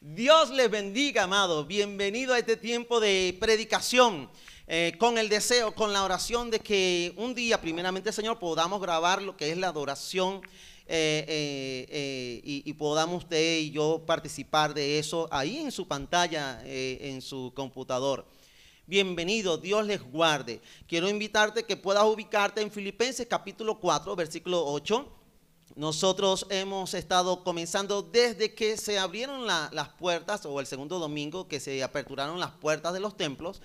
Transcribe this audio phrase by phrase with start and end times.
[0.00, 1.64] Dios les bendiga, amado.
[1.64, 4.28] Bienvenido a este tiempo de predicación.
[4.66, 9.22] Eh, con el deseo, con la oración de que un día, primeramente, Señor, podamos grabar
[9.22, 10.42] lo que es la adoración
[10.86, 11.24] eh,
[11.88, 17.22] eh, y, y, podamos usted y yo participar de eso ahí en su pantalla, en
[17.22, 18.26] su computador.
[18.86, 20.60] Bienvenido, Dios les guarde.
[20.86, 25.15] Quiero invitarte que puedas ubicarte en Filipenses capítulo 4, versículo 8.
[25.76, 31.60] Nosotros hemos estado comenzando desde que se abrieron las puertas, o el segundo domingo que
[31.60, 33.60] se aperturaron las puertas de los templos,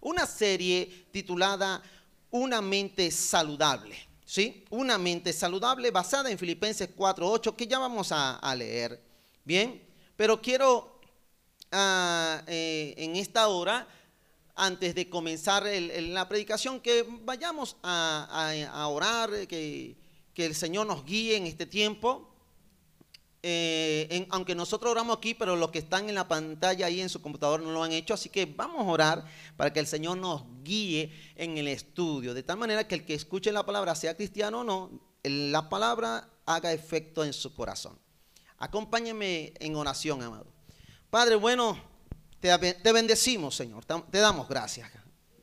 [0.00, 1.82] una serie titulada
[2.30, 3.94] Una mente saludable.
[4.24, 4.64] ¿Sí?
[4.70, 9.02] Una mente saludable basada en Filipenses 4.8 que ya vamos a, leer.
[9.44, 9.82] Bien,
[10.16, 10.98] pero quiero
[11.72, 13.86] ah, eh, en esta hora,
[14.54, 19.99] antes de comenzar la predicación, que vayamos a orar, que
[20.40, 22.26] que el Señor nos guíe en este tiempo.
[23.42, 27.20] Eh, aunque nosotros oramos aquí, pero los que están en la pantalla ahí en su
[27.20, 29.24] computador no lo han hecho, así que vamos a orar
[29.58, 33.12] para que el Señor nos guíe en el estudio, de tal manera que el que
[33.12, 34.90] escuche la palabra, sea cristiano o no,
[35.22, 37.98] la palabra haga efecto en su corazón.
[38.56, 40.46] Acompáñeme en oración, amado.
[41.10, 41.78] Padre, bueno,
[42.40, 44.90] te bendecimos, Señor, te damos gracias,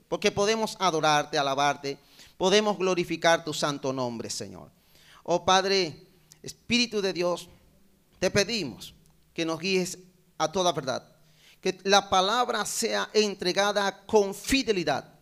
[0.08, 2.00] porque podemos adorarte, alabarte,
[2.36, 4.77] podemos glorificar tu santo nombre, Señor.
[5.30, 6.08] Oh Padre,
[6.42, 7.50] Espíritu de Dios,
[8.17, 8.94] te pedimos
[9.33, 9.97] que nos guíes
[10.38, 11.06] a toda verdad.
[11.59, 15.20] Que la palabra sea entregada con fidelidad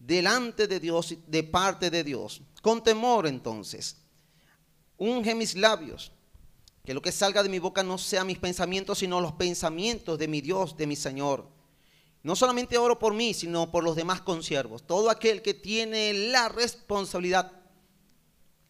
[0.00, 2.42] delante de Dios, de parte de Dios.
[2.60, 3.98] Con temor entonces.
[4.98, 6.10] Unge mis labios.
[6.84, 10.26] Que lo que salga de mi boca no sea mis pensamientos, sino los pensamientos de
[10.26, 11.46] mi Dios, de mi Señor.
[12.24, 14.84] No solamente oro por mí, sino por los demás consiervos.
[14.84, 17.59] Todo aquel que tiene la responsabilidad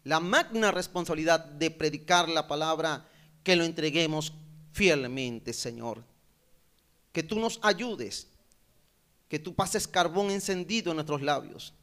[0.03, 3.07] la magna responsabilidad de predicar la palabra,
[3.43, 4.33] que lo entreguemos
[4.71, 6.03] fielmente, Señor.
[7.11, 8.27] Que tú nos ayudes,
[9.27, 11.73] que tú pases carbón encendido en nuestros labios,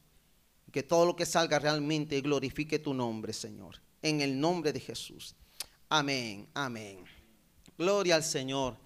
[0.71, 3.79] que todo lo que salga realmente glorifique tu nombre, Señor.
[4.01, 5.35] En el nombre de Jesús.
[5.89, 7.03] Amén, amén.
[7.77, 8.77] Gloria al Señor.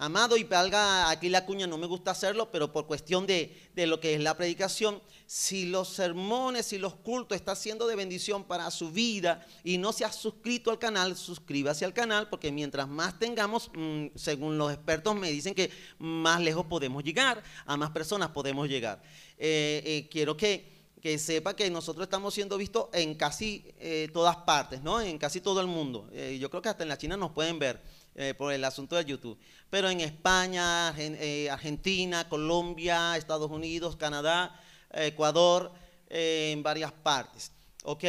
[0.00, 3.98] Amado, y valga aquí la cuña, no me gusta hacerlo, pero por cuestión de, lo
[3.98, 8.70] que es la predicación, si los sermones y los cultos están siendo de bendición para
[8.70, 13.18] su vida y no se ha suscrito al canal, suscríbase al canal, porque mientras más
[13.18, 18.28] tengamos, mm, según los expertos me dicen que más lejos podemos llegar, a más personas
[18.30, 19.02] podemos llegar.
[19.36, 24.34] Eh, eh, quiero que que sepa que nosotros estamos siendo vistos en casi eh, todas
[24.38, 25.00] partes, ¿no?
[25.00, 26.10] En casi todo el mundo.
[26.12, 27.80] yo creo que hasta en la China nos pueden ver.
[28.20, 29.38] Eh, por el asunto de YouTube.
[29.70, 34.60] Pero en España, eh, Argentina, Colombia, Estados Unidos, Canadá,
[34.92, 35.70] Ecuador,
[36.08, 37.52] eh, en varias partes.
[37.84, 38.04] ¿Ok?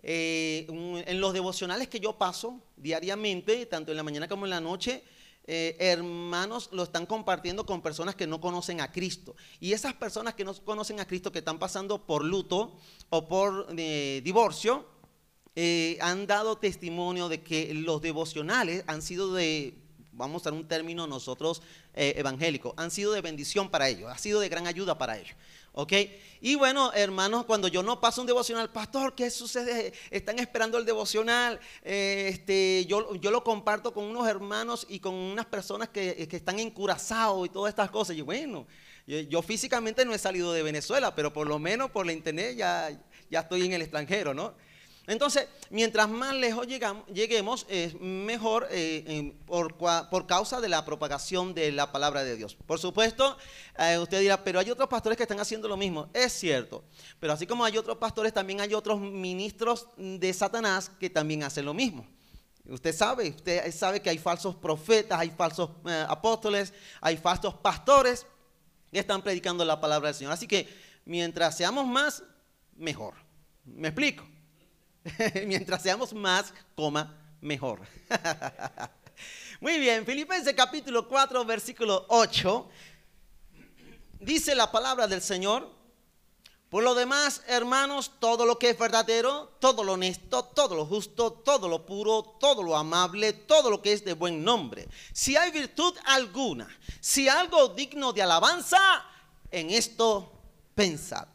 [0.00, 5.02] en los devocionales que yo paso diariamente, tanto en la mañana como en la noche,
[5.44, 9.34] hermanos lo están compartiendo con personas que no conocen a Cristo.
[9.58, 12.78] Y esas personas que no conocen a Cristo, que están pasando por luto
[13.10, 14.86] o por divorcio,
[15.60, 19.74] eh, han dado testimonio de que los devocionales han sido de,
[20.12, 21.62] vamos a usar un término nosotros
[21.94, 25.34] eh, evangélicos, han sido de bendición para ellos, ha sido de gran ayuda para ellos.
[25.72, 25.92] ¿Ok?
[26.40, 29.92] Y bueno, hermanos, cuando yo no paso un devocional, pastor, ¿qué sucede?
[30.12, 31.58] Están esperando el devocional.
[31.82, 36.36] Eh, este, yo, yo lo comparto con unos hermanos y con unas personas que, que
[36.36, 38.16] están en Curazao y todas estas cosas.
[38.16, 38.64] Y bueno,
[39.08, 42.56] yo, yo, físicamente no he salido de Venezuela, pero por lo menos por la internet
[42.56, 42.96] ya,
[43.28, 44.54] ya estoy en el extranjero, ¿no?
[45.08, 51.90] Entonces, mientras más lejos lleguemos, es mejor eh, por, causa de la propagación de la
[51.90, 52.54] palabra de Dios.
[52.54, 53.38] Por supuesto,
[53.78, 56.10] eh, usted dirá, pero hay otros pastores que están haciendo lo mismo.
[56.12, 56.84] Es cierto,
[57.18, 61.64] pero así como hay otros pastores, también hay otros ministros de Satanás que también hacen
[61.64, 62.06] lo mismo.
[62.68, 68.26] Usted sabe, usted sabe que hay falsos profetas, hay falsos eh, apóstoles, hay falsos pastores
[68.92, 70.34] que están predicando la palabra del Señor.
[70.34, 70.68] Así que
[71.06, 72.22] mientras seamos más,
[72.76, 73.14] mejor.
[73.64, 74.22] ¿Me explico?
[75.46, 77.80] Mientras seamos más, coma, mejor.
[79.60, 82.68] Muy bien, Filipenses capítulo 4, versículo 8.
[84.20, 85.76] Dice la palabra del Señor.
[86.70, 91.32] Por lo demás, hermanos, todo lo que es verdadero, todo lo honesto, todo lo justo,
[91.32, 94.86] todo lo puro, todo lo amable, todo lo que es de buen nombre.
[95.14, 96.68] Si hay virtud alguna,
[97.00, 98.78] si algo digno de alabanza,
[99.50, 100.30] en esto
[100.74, 101.26] pensad.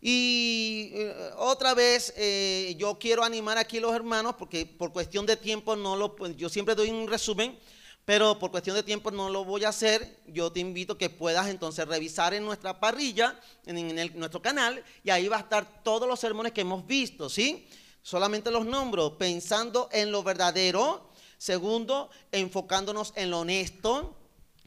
[0.00, 5.26] Y eh, otra vez eh, yo quiero animar aquí a los hermanos porque por cuestión
[5.26, 7.58] de tiempo no lo pues, yo siempre doy un resumen,
[8.06, 10.20] pero por cuestión de tiempo no lo voy a hacer.
[10.26, 15.10] Yo te invito a que puedas entonces revisar en nuestra parrilla, en, nuestro canal, y
[15.10, 17.68] ahí va a estar todos los sermones que hemos visto, ¿sí?
[18.02, 21.10] Solamente los nombro, pensando en lo verdadero,
[21.40, 24.14] Segundo, enfocándonos en lo honesto.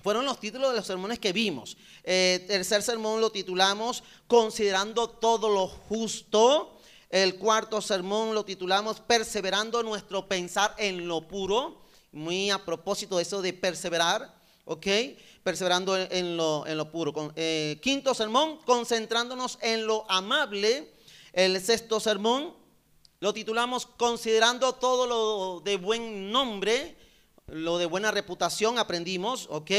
[0.03, 1.77] Fueron los títulos de los sermones que vimos.
[2.03, 6.77] Eh, tercer sermón lo titulamos Considerando todo lo justo.
[7.09, 11.81] El cuarto sermón lo titulamos Perseverando nuestro pensar en lo puro.
[12.11, 14.35] Muy a propósito de eso de perseverar,
[14.65, 14.87] ¿ok?
[15.41, 17.31] Perseverando en, lo, en lo, puro.
[17.37, 20.93] Eh, quinto sermón, concentrándonos en lo amable.
[21.31, 22.53] El sexto sermón
[23.21, 26.97] lo titulamos Considerando todo lo de buen nombre,
[27.47, 29.71] lo de buena reputación, aprendimos, ¿ok?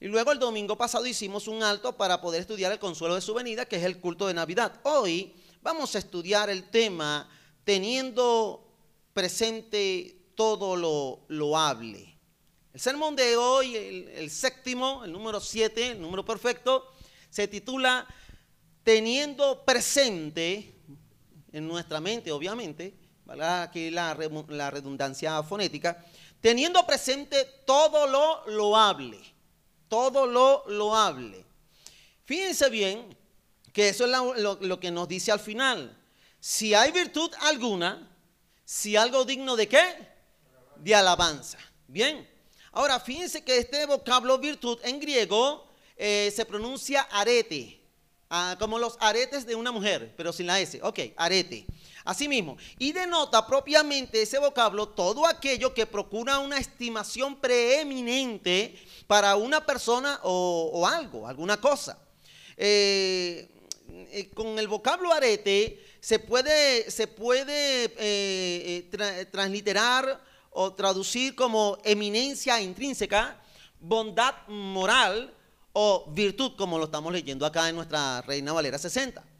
[0.00, 3.34] Y luego el domingo pasado hicimos un alto para poder estudiar el consuelo de su
[3.34, 4.80] venida, que es el culto de Navidad.
[4.82, 7.28] Hoy vamos a estudiar el tema
[7.64, 8.68] teniendo
[9.14, 12.18] presente todo lo loable.
[12.72, 16.92] El sermón de hoy, el, séptimo, el número siete, el número perfecto,
[17.30, 18.06] se titula
[18.82, 20.74] Teniendo presente
[21.52, 22.94] en nuestra mente, obviamente,
[23.28, 24.18] aquí la,
[24.48, 26.04] la redundancia fonética,
[26.42, 29.18] teniendo presente todo lo loable,
[29.88, 31.46] todo lo loable.
[32.24, 33.16] Fíjense bien
[33.72, 35.96] que eso es lo, lo, que nos dice al final.
[36.40, 38.10] Si hay virtud alguna,
[38.64, 40.08] si algo digno de qué?
[40.76, 41.58] De alabanza.
[41.86, 42.28] Bien.
[42.72, 47.80] Ahora, fíjense que este vocablo virtud en griego eh, se pronuncia arete,
[48.30, 50.80] ah, como los aretes de una mujer, pero sin la S.
[50.82, 51.66] Ok, arete.
[52.04, 58.76] Asimismo, y denota propiamente ese vocablo todo aquello que procura una estimación preeminente
[59.06, 61.98] para una persona o, algo, alguna cosa.
[62.56, 63.48] Eh,
[64.10, 67.88] eh, con el vocablo arete se puede, se puede
[69.30, 70.20] transliterar
[70.50, 73.40] o traducir como eminencia intrínseca,
[73.80, 75.34] bondad moral
[75.72, 79.31] o virtud, como lo estamos leyendo acá en nuestra Reina Valera 60.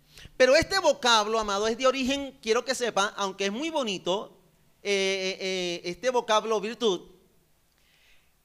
[0.42, 4.40] Pero este vocablo, amado, es de origen, quiero que sepa, aunque es muy bonito,
[4.82, 7.02] eh, eh, eh, este vocablo virtud,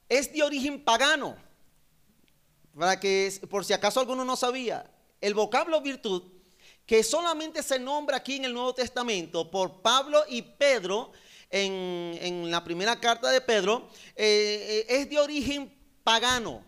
[0.08, 1.36] es de origen pagano.
[2.78, 4.88] Para que, por si acaso alguno no sabía,
[5.22, 6.22] el vocablo virtud,
[6.86, 11.14] que solamente se nombra aquí en el Nuevo Testamento por Pablo y Pedro,
[11.50, 16.64] en, la primera carta de Pedro, es de origen pagano,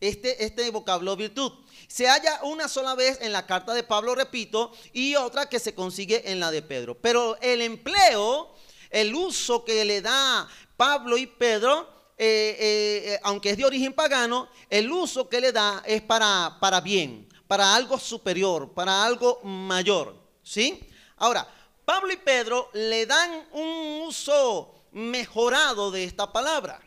[0.00, 1.52] este, este vocablo virtud.
[1.88, 5.74] Se halla una sola vez en la carta de Pablo, repito, y otra que se
[5.74, 6.96] consigue en la de Pedro.
[6.96, 8.54] Pero el empleo,
[8.90, 14.92] el uso que le da Pablo y Pedro, eh, aunque es de origen pagano, el
[14.92, 20.14] uso que le da es para, para bien, para algo superior, para algo mayor.
[20.42, 20.88] ¿Sí?
[21.16, 21.48] Ahora,
[21.84, 26.80] Pablo y Pedro le dan un uso mejorado de esta palabra.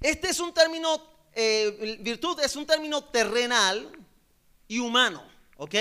[0.00, 1.02] Este es un término,
[1.40, 3.90] eh, virtud es un término terrenal
[4.68, 5.22] y humano,
[5.56, 5.74] ¿ok?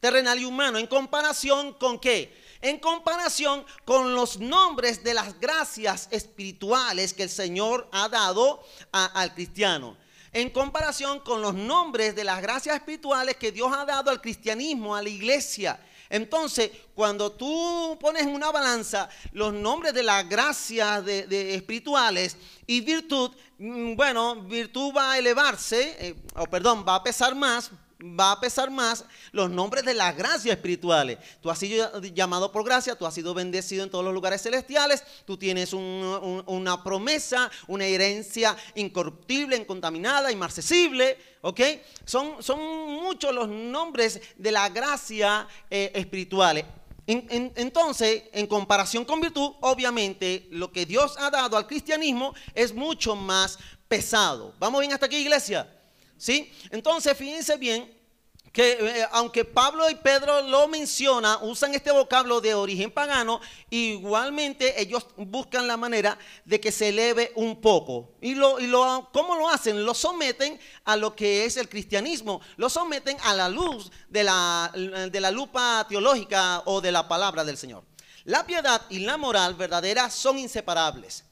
[0.00, 2.34] Terrenal y humano, en comparación con qué?
[2.60, 8.62] En comparación con los nombres de las gracias espirituales que el Señor ha dado
[8.92, 9.96] al cristiano
[10.34, 14.94] en comparación con los nombres de las gracias espirituales que Dios ha dado al cristianismo,
[14.96, 15.78] a la iglesia.
[16.14, 22.36] Entonces, cuando tú pones en una balanza los nombres de las gracias de, espirituales
[22.68, 27.72] y virtud, mm, bueno, virtud va a elevarse, eh, o perdón, va a pesar más
[28.04, 31.18] va a pesar más los nombres de las gracias espirituales.
[31.40, 35.02] Tú has sido llamado por gracia, tú has sido bendecido en todos los lugares celestiales,
[35.24, 41.60] tú tienes una promesa, una herencia incorruptible, incontaminada, inmarcesible, ¿ok?
[42.04, 42.60] Son, son
[43.02, 46.64] muchos los nombres de la gracia eh, espirituales.
[47.06, 53.14] entonces, en comparación con virtud, obviamente lo que Dios ha dado al cristianismo es mucho
[53.14, 54.54] más pesado.
[54.58, 55.70] ¿Vamos bien hasta aquí, iglesia?
[56.16, 56.52] ¿Sí?
[56.70, 57.93] Entonces, fíjense bien
[58.54, 64.80] que eh, aunque Pablo y Pedro lo mencionan, usan este vocablo de origen pagano, igualmente
[64.80, 68.12] ellos buscan la manera de que se eleve un poco.
[68.20, 69.84] ¿Y, lo, y lo, cómo lo hacen?
[69.84, 74.70] Lo someten a lo que es el cristianismo, lo someten a la luz de la,
[74.72, 77.82] de la lupa teológica o de la palabra del Señor.
[78.22, 81.24] La piedad y la moral verdadera son inseparables.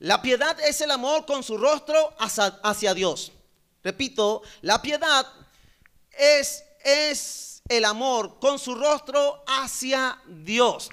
[0.00, 3.30] La piedad es el amor con su rostro hacia, hacia Dios.
[3.84, 5.24] Repito, la piedad
[6.18, 10.90] es, es el amor con su rostro hacia Dios.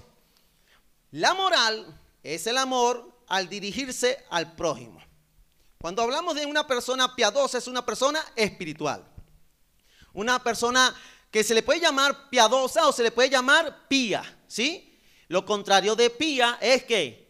[1.10, 5.00] La moral es el amor al dirigirse al prójimo.
[5.78, 9.04] Cuando hablamos de una persona piadosa, es una persona espiritual.
[10.14, 10.94] Una persona
[11.30, 14.98] que se le puede llamar piadosa o se le puede llamar pía, ¿sí?
[15.28, 17.22] Lo contrario de pía es que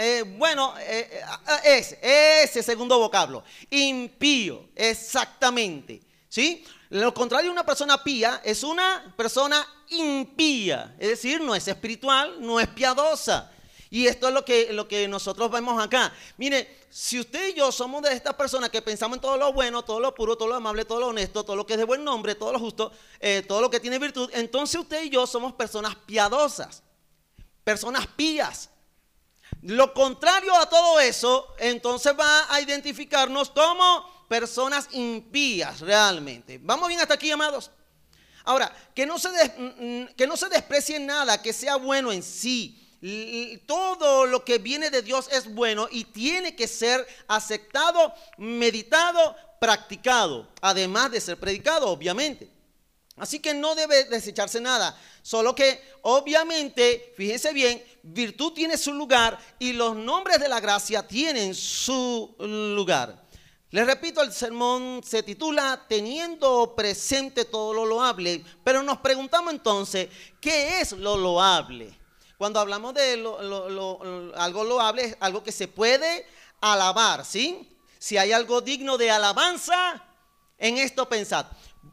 [0.00, 1.98] eh, bueno, eh, eh, ese,
[2.44, 6.00] ese segundo vocablo, impío, exactamente.
[6.28, 6.64] ¿Sí?
[6.90, 12.36] Lo contrario de una persona pía es una persona impía, es decir, no es espiritual,
[12.40, 13.52] no es piadosa.
[13.90, 16.12] Y esto es lo que, lo que nosotros vemos acá.
[16.36, 19.82] Mire, si usted y yo somos de estas personas que pensamos en todo lo bueno,
[19.82, 22.04] todo lo puro, todo lo amable, todo lo honesto, todo lo que es de buen
[22.04, 25.54] nombre, todo lo justo, eh, todo lo que tiene virtud, entonces usted y yo somos
[25.54, 26.82] personas piadosas,
[27.64, 28.70] personas pías.
[29.62, 36.60] Lo contrario a todo eso, entonces va a identificarnos como personas impías realmente.
[36.62, 37.70] ¿Vamos bien hasta aquí, amados?
[38.44, 42.22] Ahora, que no se, mm, mm, que no se desprecie nada que sea bueno en
[42.22, 42.84] sí.
[43.66, 50.48] Todo lo que viene de Dios es bueno y tiene que ser aceptado, meditado, practicado,
[50.60, 52.50] además de ser predicado, obviamente.
[53.16, 59.38] Así que no debe desecharse nada, solo que obviamente, fíjense bien, virtud tiene su lugar
[59.58, 63.27] y los nombres de la gracia tienen su lugar.
[63.70, 70.08] Les repito, el sermón se titula Teniendo presente todo lo loable, pero nos preguntamos entonces,
[70.40, 71.94] ¿qué es lo loable?
[72.38, 73.12] Cuando hablamos de
[74.36, 76.26] algo loable, es algo que se puede
[76.62, 77.68] alabar, ¿sí?
[77.98, 80.02] Si hay algo digno de alabanza,
[80.56, 81.44] en esto pensad.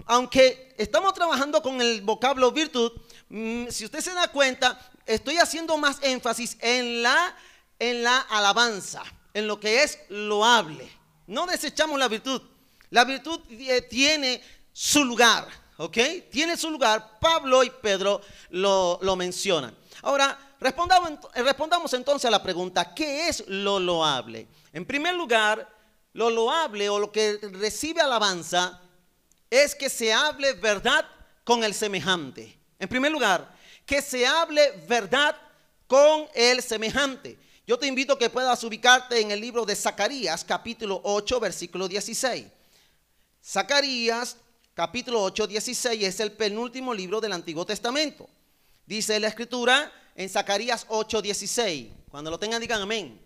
[0.06, 2.94] Aunque estamos trabajando con el vocablo virtud,
[3.28, 7.36] mm, si usted se da cuenta, estoy haciendo más énfasis en la,
[7.80, 9.04] en la alabanza,
[9.34, 10.90] en lo que es loable.
[11.28, 12.42] No desechamos la virtud.
[12.90, 14.42] La virtud eh, tiene
[14.72, 15.98] su lugar, ¿ok?
[16.32, 17.18] Tiene su lugar.
[17.20, 19.76] Pablo y Pedro lo, mencionan.
[20.02, 24.48] Ahora, respondamos, respondamos entonces a la pregunta, ¿qué es lo loable?
[24.72, 25.68] En primer lugar,
[26.14, 28.80] lo loable o lo que recibe alabanza
[29.50, 31.06] es que se hable verdad
[31.44, 32.58] con el semejante.
[32.80, 33.54] En primer lugar,
[33.86, 35.36] que se hable verdad
[35.88, 37.38] con el semejante.
[37.68, 41.88] Yo te invito a que puedas ubicarte en el libro de Zacarías, capítulo 8, versículo
[41.88, 42.46] 16.
[43.44, 44.38] Zacarías,
[44.76, 48.30] capítulo 8, 16 es el penúltimo libro del Antiguo Testamento.
[48.86, 51.92] Dice la escritura en Zacarías 8, 16.
[52.08, 53.20] Cuando lo tengan, digan amén.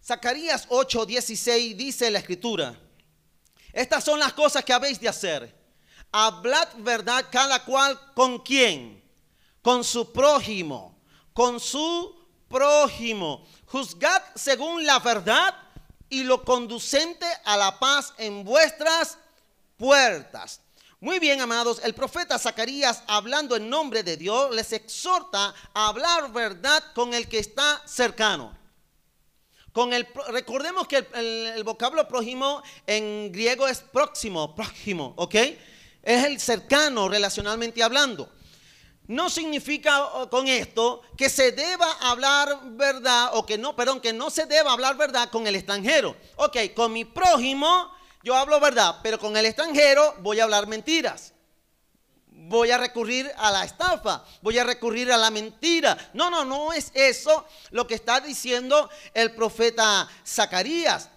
[0.00, 2.78] Zacarías 8, 16 dice la escritura.
[3.72, 5.52] Estas son las cosas que habéis de hacer.
[6.12, 9.02] Hablad verdad cada cual con quién.
[9.62, 10.96] Con su prójimo.
[11.32, 12.15] Con su
[12.48, 13.46] prójimo.
[13.66, 15.54] Juzgad según la verdad
[16.08, 19.18] y lo conducente a la paz en vuestras
[19.76, 20.60] puertas.
[21.00, 26.32] Muy bien, amados, el profeta Zacarías, hablando en nombre de Dios, les exhorta a hablar
[26.32, 28.56] verdad con el que está cercano.
[29.72, 35.34] Con el, recordemos que el, vocablo prójimo en griego es próximo, prójimo, ¿ok?
[36.02, 38.32] Es el cercano relacionalmente hablando.
[39.08, 44.30] No significa con esto que se deba hablar verdad o que no, perdón, que no
[44.30, 46.16] se deba hablar verdad con el extranjero.
[46.36, 47.92] Ok, con mi prójimo
[48.24, 51.32] yo hablo verdad, pero con el extranjero voy a hablar mentiras.
[52.26, 55.96] Voy a recurrir a la estafa, voy a recurrir a la mentira.
[56.12, 61.10] No, no, no es eso lo que está diciendo el profeta Zacarías,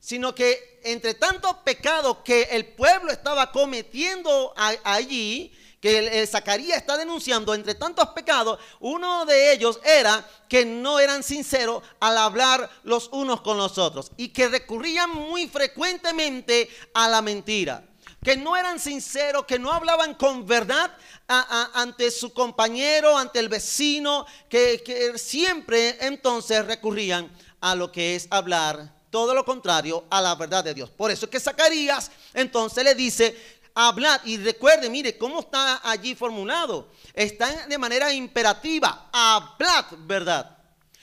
[0.00, 6.96] sino que entre tanto pecado que el pueblo estaba cometiendo allí, que el, Zacarías está
[6.96, 13.08] denunciando entre tantos pecados, uno de ellos era que no eran sinceros al hablar los
[13.12, 17.84] unos con los otros y que recurrían muy frecuentemente a la mentira
[18.22, 20.90] que no eran sinceros, que no hablaban con verdad
[21.28, 27.30] ante su compañero, ante el vecino, que, que, siempre entonces recurrían
[27.60, 30.90] a lo que es hablar todo lo contrario a la verdad de Dios.
[30.90, 34.22] Por eso es que Zacarías entonces le dice, hablad.
[34.24, 36.88] Y recuerde, mire, cómo está allí formulado.
[37.14, 39.08] Está de manera imperativa.
[39.12, 40.58] Hablad verdad.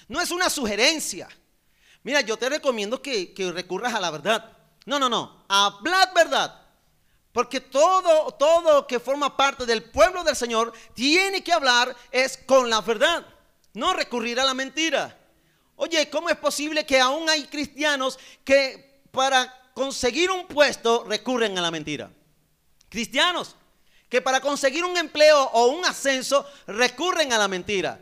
[0.10, 1.30] No es una sugerencia.
[2.02, 4.52] Mira, yo te recomiendo que, recurras a la verdad.
[4.86, 5.46] No, no, no.
[5.48, 6.60] Hablad verdad.
[7.32, 12.70] Porque todo, todo que forma parte del pueblo del Señor tiene que hablar es con
[12.70, 13.26] la verdad.
[13.74, 15.18] No recurrir a la mentira.
[15.76, 21.62] Oye, ¿cómo es posible que aún hay cristianos que para conseguir un puesto recurren a
[21.62, 22.12] la mentira?
[22.94, 23.56] Cristianos
[24.08, 28.00] que para conseguir un empleo o un ascenso recurren a la mentira.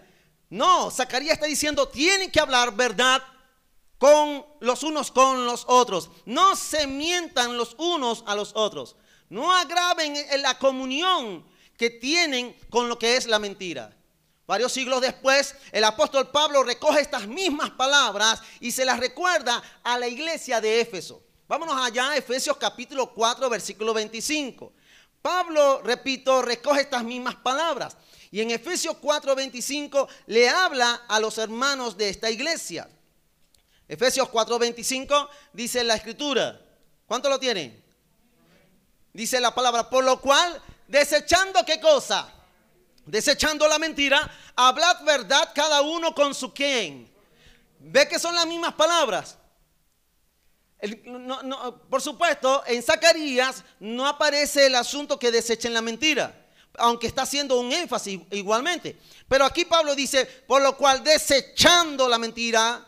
[0.50, 3.24] No, Zacarías está diciendo, tienen que hablar verdad
[3.98, 6.10] con los unos con los otros.
[6.26, 8.98] No se mientan los unos a los otros.
[9.30, 11.46] No agraven la comunión
[11.78, 13.96] que tienen con lo que es la mentira.
[14.46, 19.98] Varios siglos después, el apóstol Pablo recoge estas mismas palabras y se las recuerda a
[19.98, 21.24] la iglesia de Éfeso.
[21.48, 24.74] Vámonos allá a Efesios capítulo 4, versículo 25.
[25.22, 27.96] Pablo, repito, recoge estas mismas palabras.
[28.32, 32.90] Y en Efesios 4:25 le habla a los hermanos de esta iglesia.
[33.88, 36.60] Efesios 4:25 dice la escritura.
[37.06, 37.84] ¿Cuánto lo tiene?
[39.12, 42.34] Dice la palabra, por lo cual, desechando qué cosa?
[43.06, 47.12] Desechando la mentira, hablad verdad cada uno con su quién.
[47.80, 49.38] ¿Ve que son las mismas palabras?
[51.90, 56.48] Por supuesto, en Zacarías no aparece el asunto que desechen la mentira,
[56.78, 58.98] aunque está haciendo un énfasis igualmente.
[59.28, 62.86] Pero aquí Pablo dice, por lo cual desechando la mentira,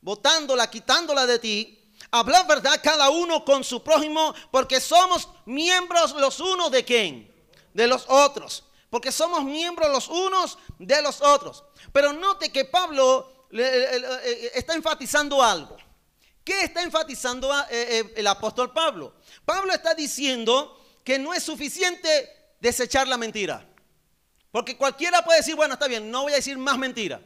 [0.00, 6.40] botándola, quitándola de ti, habla verdad cada uno con su prójimo, porque somos miembros los
[6.40, 7.34] unos de quién?
[7.72, 8.64] De los otros.
[8.90, 11.64] Porque somos miembros los unos de los otros.
[11.92, 15.76] Pero note que Pablo está enfatizando algo.
[16.48, 19.16] ¿Qué está enfatizando eh, eh, el apóstol Pablo?
[19.44, 23.68] Pablo está diciendo que no es suficiente desechar la mentira.
[24.50, 27.20] Porque cualquiera puede decir, bueno, está bien, no voy a decir más mentira.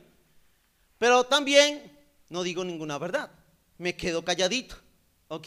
[0.99, 3.31] Pero también no digo ninguna verdad.
[3.79, 4.75] Me quedo calladito.
[5.29, 5.47] ¿Ok?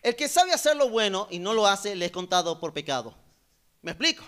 [0.00, 3.14] El que sabe hacer lo bueno y no lo hace, le es contado por pecado.
[3.82, 4.24] ¿Me explico?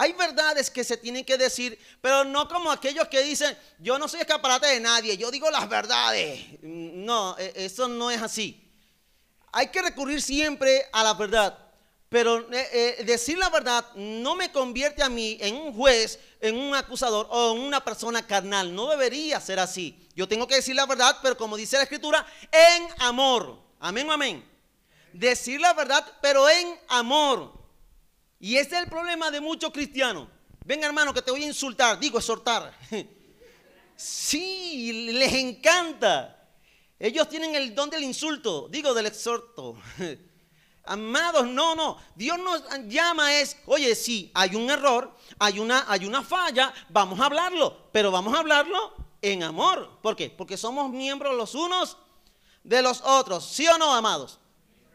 [0.00, 4.06] Hay verdades que se tienen que decir, pero no como aquellos que dicen, yo no
[4.06, 6.40] soy escaparate de nadie, yo digo las verdades.
[6.62, 8.64] No, e, eso no es así.
[9.50, 11.58] Hay que recurrir siempre a la verdad.
[12.08, 16.56] Pero eh, eh, decir la verdad no me convierte a mí en un juez, en
[16.56, 18.72] un acusador o en una persona carnal.
[18.72, 20.08] No debería ser así.
[20.14, 23.58] Yo tengo que decir la verdad, pero como dice la escritura, en amor.
[23.80, 24.48] Amén, amén.
[25.12, 27.57] Decir la verdad, pero en amor.
[28.40, 30.28] Y ese es el problema de muchos cristianos.
[30.64, 32.72] Venga hermano que te voy a insultar, digo exhortar.
[34.00, 36.48] Sí, les encanta.
[37.00, 39.76] Ellos tienen el don del insulto, digo del exhorto.
[40.84, 41.98] Amados, no, no.
[42.14, 47.18] Dios nos llama es, oye, sí, hay un error, hay una, hay una falla, vamos
[47.18, 49.98] a hablarlo, pero vamos a hablarlo en amor.
[50.00, 50.30] ¿Por qué?
[50.30, 51.96] Porque somos miembros los unos
[52.62, 53.44] de los otros.
[53.44, 54.38] ¿Sí o no, amados?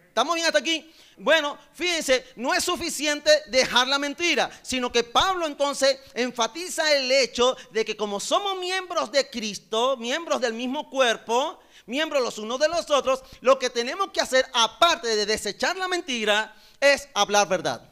[0.08, 0.90] ¿Estamos bien hasta aquí?
[1.18, 7.56] Bueno, fíjense, no es suficiente dejar la mentira, sino que Pablo entonces enfatiza el hecho
[7.72, 12.68] de que como somos miembros de Cristo, miembros del mismo cuerpo, miembros los unos de
[12.68, 17.90] los otros, lo que tenemos que hacer, aparte de desechar la mentira, es hablar verdad.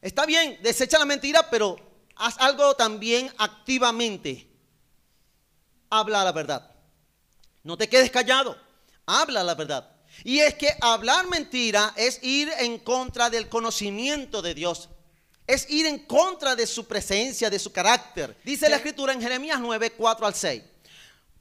[0.00, 1.78] Está bien, desecha la mentira, pero
[2.16, 4.48] haz algo también activamente.
[5.90, 6.70] Habla la verdad.
[7.62, 8.56] No te quedes callado.
[9.06, 9.91] Habla la verdad.
[10.24, 14.88] Y es que hablar mentira es ir en contra del conocimiento de Dios.
[15.46, 18.36] Es ir en contra de su presencia, de su carácter.
[18.44, 20.62] Dice la escritura en Jeremías 9, 4 al 6.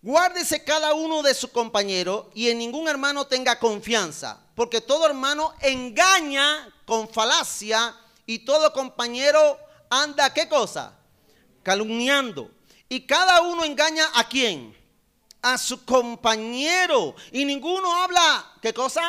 [0.02, 5.54] Guárdese cada uno de su compañero y en ningún hermano tenga confianza, porque todo hermano
[5.62, 9.60] engaña con falacia y todo compañero
[9.92, 10.98] anda, ¿qué cosa?
[11.62, 12.50] Calumniando.
[12.90, 14.76] Y cada uno engaña a quién?
[15.42, 17.16] A su compañero.
[17.32, 19.02] Y ninguno habla, ¿qué cosa?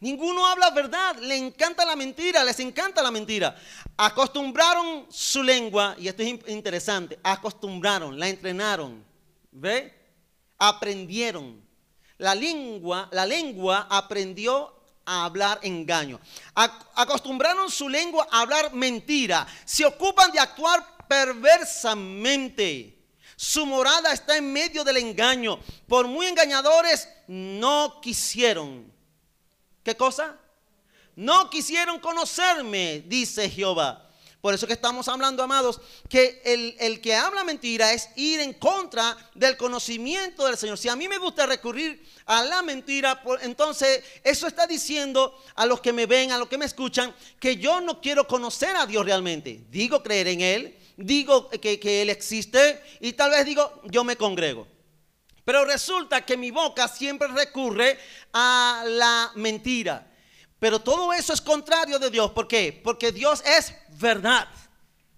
[0.00, 3.54] Ninguno habla verdad, le encanta la mentira, les encanta la mentira.
[3.96, 9.04] Acostumbraron su lengua, y esto es interesante, acostumbraron, la entrenaron,
[9.52, 9.94] ¿ve?
[10.58, 11.62] Aprendieron.
[12.18, 14.74] La lengua, la lengua aprendió
[15.04, 16.20] a hablar engaño.
[16.94, 19.46] Acostumbraron su lengua a hablar mentira.
[19.64, 23.01] Se ocupan de actuar perversamente.
[23.42, 25.58] Su morada está en medio del engaño.
[25.88, 28.86] Por muy engañadores, no quisieron.
[29.82, 30.36] ¿Qué cosa?
[31.16, 34.08] No quisieron conocerme, dice Jehová.
[34.40, 38.52] Por eso que estamos hablando, amados, que el, el, que habla mentira es ir en
[38.52, 40.78] contra del conocimiento del Señor.
[40.78, 45.80] Si a mí me gusta recurrir a la mentira, entonces eso está diciendo a los
[45.80, 49.04] que me ven, a los que me escuchan, que yo no quiero conocer a Dios
[49.04, 49.64] realmente.
[49.68, 54.66] Digo creer en Él, digo que, Él existe y tal vez digo, yo me congrego.
[55.44, 57.98] Pero resulta que mi boca siempre recurre
[58.32, 60.08] a la mentira.
[60.58, 62.30] Pero todo eso es contrario de Dios.
[62.30, 62.80] ¿Por qué?
[62.84, 64.48] Porque Dios es verdad.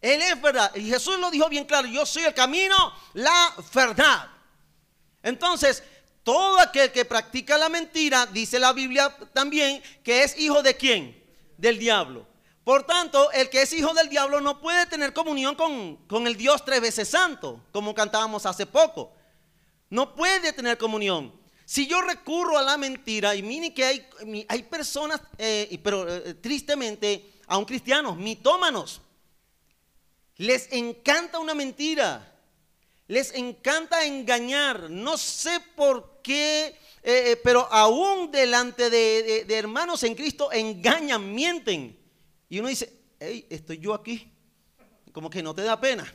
[0.00, 0.74] Él es verdad.
[0.74, 2.74] Y Jesús lo dijo bien claro, yo soy el camino,
[3.12, 4.30] la verdad.
[5.22, 5.82] Entonces,
[6.22, 11.22] todo aquel que practica la mentira, dice la Biblia también, que es hijo de quién?
[11.58, 12.26] Del diablo.
[12.64, 16.64] Por tanto, el que es hijo del diablo no puede tener comunión con, el Dios
[16.64, 19.12] tres veces santo, como cantábamos hace poco.
[19.90, 21.30] No puede tener comunión.
[21.66, 24.08] Si yo recurro a la mentira, y mire que hay,
[24.48, 29.02] hay personas, eh, pero eh, tristemente, aún cristianos, mitómanos,
[30.36, 32.34] les encanta una mentira,
[33.08, 34.88] les encanta engañar.
[34.90, 42.03] No sé por qué, eh, pero aún delante de hermanos en Cristo engañan, mienten.
[42.54, 44.32] Y uno dice, hey, estoy yo aquí.
[45.12, 46.06] Como que no te da pena.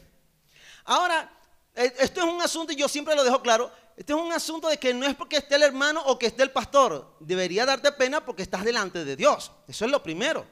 [0.86, 1.30] Ahora,
[1.76, 4.70] e, esto es un asunto, y yo siempre lo dejo claro, este es un asunto
[4.70, 7.18] de que no es porque esté el hermano o que esté el pastor.
[7.20, 9.52] Debería darte pena porque estás delante de Dios.
[9.68, 10.48] Eso es lo primero.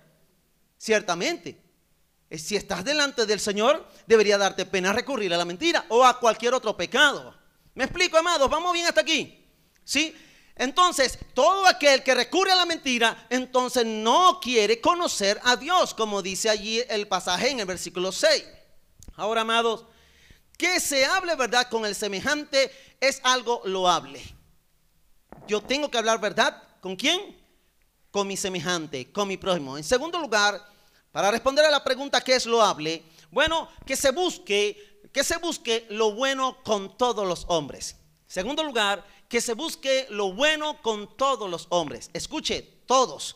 [0.77, 1.57] Ciertamente.
[2.29, 6.19] Eh, Si estás delante del Señor, debería darte pena recurrir a la mentira o a
[6.19, 7.33] cualquier otro pecado.
[7.75, 8.49] ¿Me explico, amados?
[8.49, 9.41] ¿Vamos bien hasta aquí?
[9.85, 10.13] ¿Sí?
[10.57, 16.21] Entonces, todo aquel que recurre a la mentira, entonces no quiere conocer a Dios, como
[16.21, 18.43] dice allí el pasaje en el versículo 6.
[19.15, 19.85] Ahora, amados,
[20.57, 24.21] que se hable verdad con el semejante es algo loable.
[25.47, 27.37] Yo tengo que hablar verdad con quién?
[28.09, 29.77] Con mi semejante, con mi prójimo.
[29.77, 30.59] En segundo lugar,
[31.11, 33.03] para responder a la pregunta ¿qué es loable?
[33.29, 37.95] Bueno, que se busque, que se busque lo bueno con todos los hombres.
[38.27, 42.09] Segundo lugar, que se busque lo bueno con todos los hombres.
[42.13, 43.35] Escuche, todos.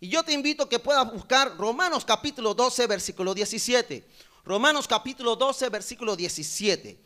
[0.00, 4.06] Y yo te invito a que puedas buscar Romanos capítulo 12, versículo 17.
[4.44, 7.00] Romanos capítulo 12, versículo 17.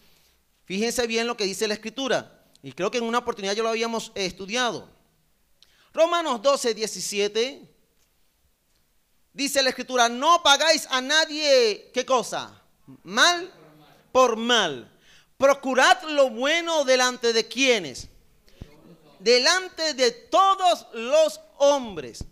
[0.65, 2.45] Fíjense bien lo que dice la escritura.
[2.63, 4.89] Y creo que en una oportunidad ya lo habíamos estudiado.
[5.93, 7.71] Romanos 12, 17.
[9.33, 12.63] Dice la escritura, no pagáis a nadie, ¿qué cosa?
[13.03, 13.53] Mal
[14.13, 14.91] por mal.
[15.37, 18.09] Procurad lo bueno delante de quienes.
[19.25, 22.23] Delante de todos los hombres.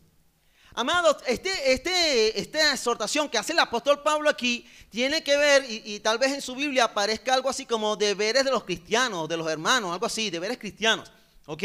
[0.74, 5.82] Amados, este, este, esta exhortación que hace el apóstol Pablo aquí tiene que ver, y,
[5.86, 9.38] y, tal vez en su Biblia aparezca algo así como deberes de los cristianos, de
[9.38, 11.10] los hermanos, algo así, deberes cristianos,
[11.46, 11.62] ¿ok?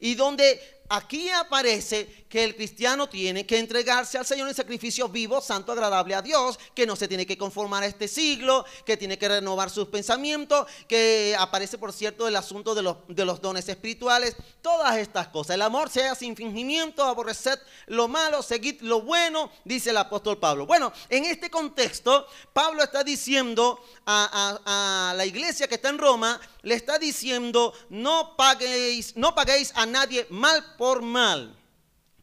[0.00, 5.40] Y donde aquí aparece que el cristiano tiene que entregarse al Señor en sacrificio vivo,
[5.40, 9.18] santo, agradable a Dios, que no se tiene que conformar a este siglo, que tiene
[9.18, 14.96] que renovar sus pensamientos, que aparece, por cierto, el asunto de los, dones espirituales, todas
[14.98, 15.54] estas cosas.
[15.54, 20.66] El amor sea sin fingimiento, aborreced lo malo, seguid lo bueno, dice el apóstol Pablo.
[20.66, 25.98] Bueno, en este contexto, Pablo está diciendo a, a, a la iglesia que está en
[25.98, 31.57] Roma, le está diciendo, no paguéis, no paguéis a nadie mal por mal.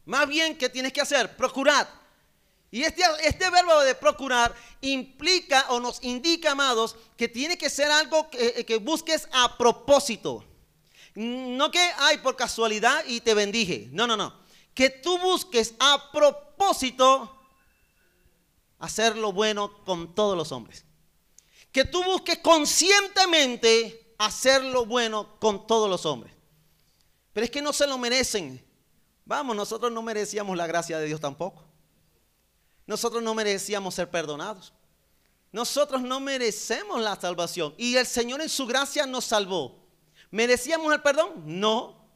[0.06, 1.36] Más bien, ¿qué tienes que hacer?
[1.36, 1.88] Procurar.
[2.70, 7.90] Y este, este, verbo de procurar implica o nos indica, amados, que tiene que ser
[7.90, 10.44] algo que, que, busques a propósito.
[11.14, 13.88] No que hay por casualidad y te bendije.
[13.92, 14.32] No, no, no.
[14.74, 17.32] Que tú busques a propósito
[18.78, 20.84] hacer lo bueno con todos los hombres.
[21.72, 26.32] Que tú busques conscientemente hacer lo bueno con todos los hombres.
[27.32, 28.65] Pero es que no se lo merecen.
[29.26, 31.64] Vamos, nosotros no merecíamos la gracia de Dios tampoco.
[32.86, 34.72] Nosotros no merecíamos ser perdonados.
[35.50, 37.74] Nosotros no merecemos la salvación.
[37.76, 39.84] Y el Señor en su gracia nos salvó.
[40.30, 41.42] ¿Merecíamos el perdón?
[41.44, 42.06] No.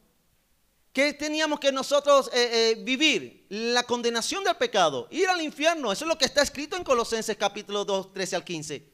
[0.92, 3.46] ¿Qué teníamos que nosotros eh, eh, vivir?
[3.49, 5.90] La condenación del pecado, ir al infierno.
[5.90, 8.88] Eso es lo que está escrito en Colosenses capítulo 2, 13 al 15.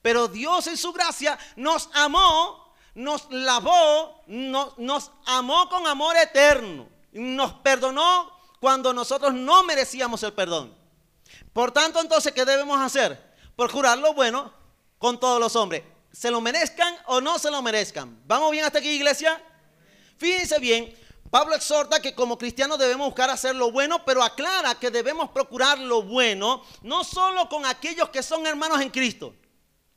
[0.00, 6.97] Pero Dios en su gracia nos amó, nos lavó, nos, nos amó con amor eterno.
[7.12, 10.74] Nos perdonó cuando nosotros no merecíamos el perdón.
[11.52, 13.34] Por tanto, entonces, ¿qué debemos hacer?
[13.56, 14.52] Procurar lo bueno
[14.98, 15.82] con todos los hombres.
[16.12, 18.20] ¿Se lo merezcan o no se lo merezcan?
[18.26, 19.42] ¿Vamos bien hasta aquí, iglesia?
[20.16, 20.94] Fíjense bien,
[21.30, 25.78] Pablo exhorta que como cristianos debemos buscar hacer lo bueno, pero aclara que debemos procurar
[25.78, 29.34] lo bueno, no solo con aquellos que son hermanos en Cristo.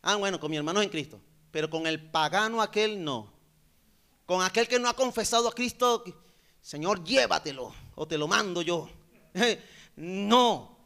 [0.02, 1.22] Ah, bueno, con mi hermano en Cristo,
[1.52, 3.32] pero con el pagano aquel no.
[4.26, 6.04] Con aquel que no ha confesado a Cristo,
[6.62, 8.88] Señor, llévatelo o te lo mando yo.
[9.96, 10.78] no.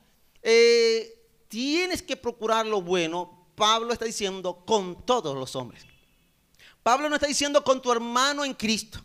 [0.41, 3.49] Eh, tienes que procurar lo bueno.
[3.55, 5.85] Pablo está diciendo con todos los hombres.
[6.83, 8.99] Pablo no está diciendo con tu hermano en Cristo.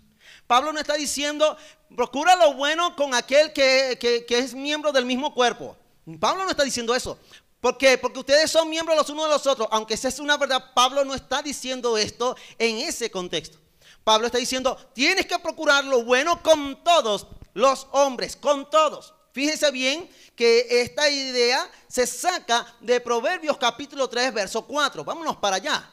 [0.46, 1.56] Pablo no está diciendo,
[1.94, 5.76] procura lo bueno con aquel que, que, que, es miembro del mismo cuerpo.
[6.18, 7.18] Pablo no está diciendo eso.
[7.60, 7.96] ¿Por qué?
[7.98, 9.68] Porque ustedes son miembros los unos de los otros.
[9.70, 13.58] Aunque esa es una verdad, Pablo no está diciendo esto en ese contexto.
[14.04, 19.14] Pablo está diciendo, tienes que procurar lo bueno con todos los hombres, con todos.
[19.32, 25.04] Fíjense bien que esta idea se saca de Proverbios capítulo 3, verso 4.
[25.04, 25.90] Vámonos para allá.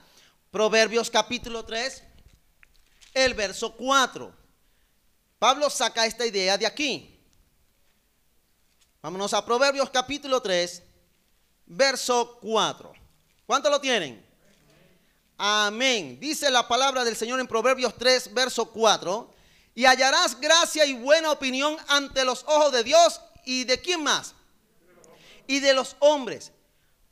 [0.50, 2.04] Proverbios capítulo 3,
[3.14, 4.34] el verso 4.
[5.38, 7.20] Pablo saca esta idea de aquí.
[9.02, 10.82] Vámonos a Proverbios capítulo 3,
[11.68, 12.94] verso 4.
[13.46, 14.27] ¿Cuánto lo tienen?
[15.38, 16.20] Amén.
[16.20, 19.34] Dice la palabra del Señor en Proverbios 3, verso 4.
[19.76, 24.34] Y hallarás gracia y buena opinión ante los ojos de Dios y de quién más.
[25.46, 26.52] Y de los hombres.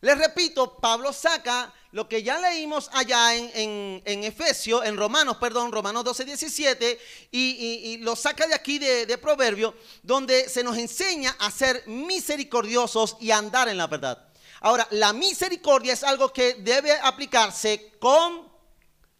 [0.01, 5.37] Les repito, Pablo saca lo que ya leímos allá en, en, en Efesios, en Romanos,
[5.37, 6.99] perdón, Romanos 12, 17,
[7.31, 11.49] y, y, y lo saca de aquí de, de Proverbio, donde se nos enseña a
[11.51, 14.24] ser misericordiosos y andar en la verdad.
[14.65, 18.51] Ahora, la misericordia es algo que debe aplicarse con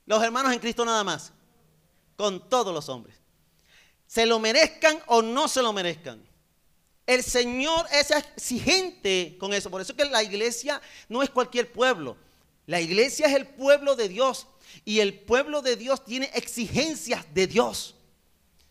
[0.08, 1.31] los hermanos en Cristo nada más,
[2.15, 3.15] con todos los hombres.
[4.08, 6.27] Se lo merezcan o no se lo merezcan.
[7.05, 9.69] El Señor es exigente con eso.
[9.69, 12.17] Por eso que la iglesia no es cualquier pueblo.
[12.65, 14.47] La iglesia es el pueblo de Dios.
[14.84, 17.94] Y el pueblo de Dios tiene exigencias de Dios.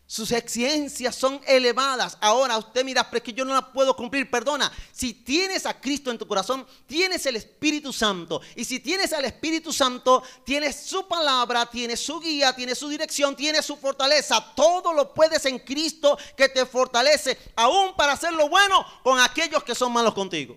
[0.07, 2.15] Sus exigencias son elevadas.
[2.21, 4.29] Ahora usted mira, pero es que yo no la puedo cumplir.
[4.29, 8.39] Perdona, si tienes a Cristo en tu corazón, tienes el Espíritu Santo.
[8.55, 13.35] Y si tienes al Espíritu Santo, tienes su palabra, tienes su guía, tienes su dirección,
[13.35, 14.53] tienes su fortaleza.
[14.55, 19.63] Todo lo puedes en Cristo que te fortalece, aún para hacer lo bueno con aquellos
[19.63, 20.55] que son malos contigo.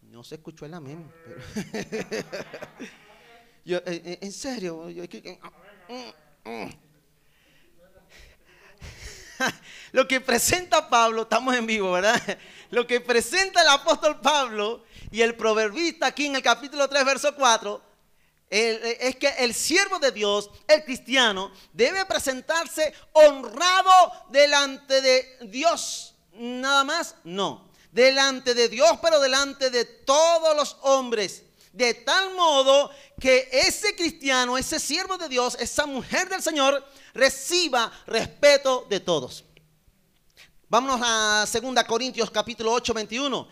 [0.00, 1.12] No se escuchó el amén.
[3.64, 6.84] eh, eh, en serio, yo, mm, mm.
[9.92, 12.20] lo que presenta Pablo, estamos en vivo, ¿verdad?
[12.70, 17.34] Lo que presenta el apóstol Pablo y el proverbista aquí en el capítulo 3, verso
[17.36, 17.80] 4,
[18.50, 26.14] es que el siervo de Dios, el cristiano, debe presentarse honrado delante de Dios.
[26.32, 27.68] Nada más, no.
[27.92, 31.44] Delante de Dios, pero delante de todos los hombres.
[31.74, 32.88] De tal modo
[33.20, 39.44] que ese cristiano, ese siervo de Dios, esa mujer del Señor, reciba respeto de todos.
[40.68, 43.48] Vámonos a 2 Corintios capítulo 8, 21.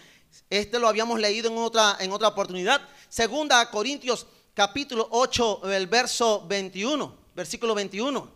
[0.49, 2.81] Este lo habíamos leído en otra, en otra oportunidad.
[3.11, 8.31] 2 Corintios capítulo 8, el verso 21, versículo 21.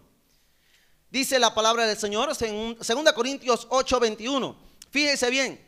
[1.09, 4.57] Dice la palabra del Señor, 2 Corintios 8, 21.
[4.91, 5.65] Fíjese bien,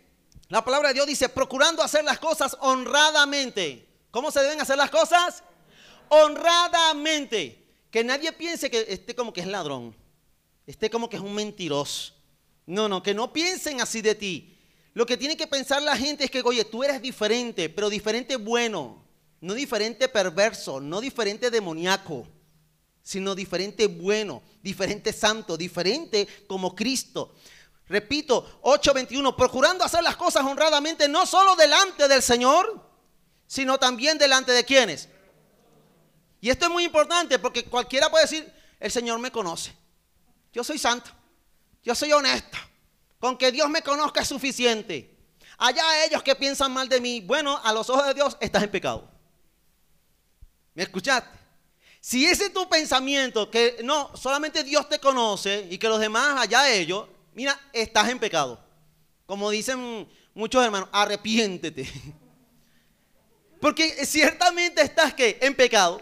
[0.49, 3.88] la palabra de Dios dice, procurando hacer las cosas honradamente.
[4.11, 5.43] ¿Cómo se deben hacer las cosas?
[6.09, 7.65] Honradamente.
[7.91, 9.97] Que nadie piense que esté como que es ladrón,
[10.67, 12.13] esté como que es un mentiroso.
[12.67, 14.59] No, no, que no piensen así de ti.
[14.93, 18.37] Lo que tiene que pensar la gente es que, oye, tú eres diferente, pero diferente
[18.37, 19.05] bueno,
[19.41, 22.27] no diferente perverso, no diferente demoníaco,
[23.03, 27.35] sino diferente bueno, diferente santo, diferente como Cristo.
[27.87, 32.88] Repito, 8:21, procurando hacer las cosas honradamente, no solo delante del Señor,
[33.49, 35.09] sino también delante de quienes
[36.41, 39.75] y esto es muy importante porque cualquiera puede decir, el Señor me conoce.
[40.53, 41.11] Yo soy santo.
[41.83, 42.59] Yo soy honesto.
[43.19, 45.17] Con que Dios me conozca es suficiente.
[45.59, 48.71] Allá ellos que piensan mal de mí, bueno, a los ojos de Dios estás en
[48.71, 49.11] pecado.
[50.75, 51.37] ¿Me escuchaste?
[52.01, 56.41] Si ese es tu pensamiento, que no, solamente Dios te conoce y que los demás
[56.41, 58.65] allá ellos, mira, estás en pecado.
[59.27, 61.91] Como dicen muchos hermanos, arrepiéntete.
[63.61, 66.01] Porque ciertamente estás que en pecado.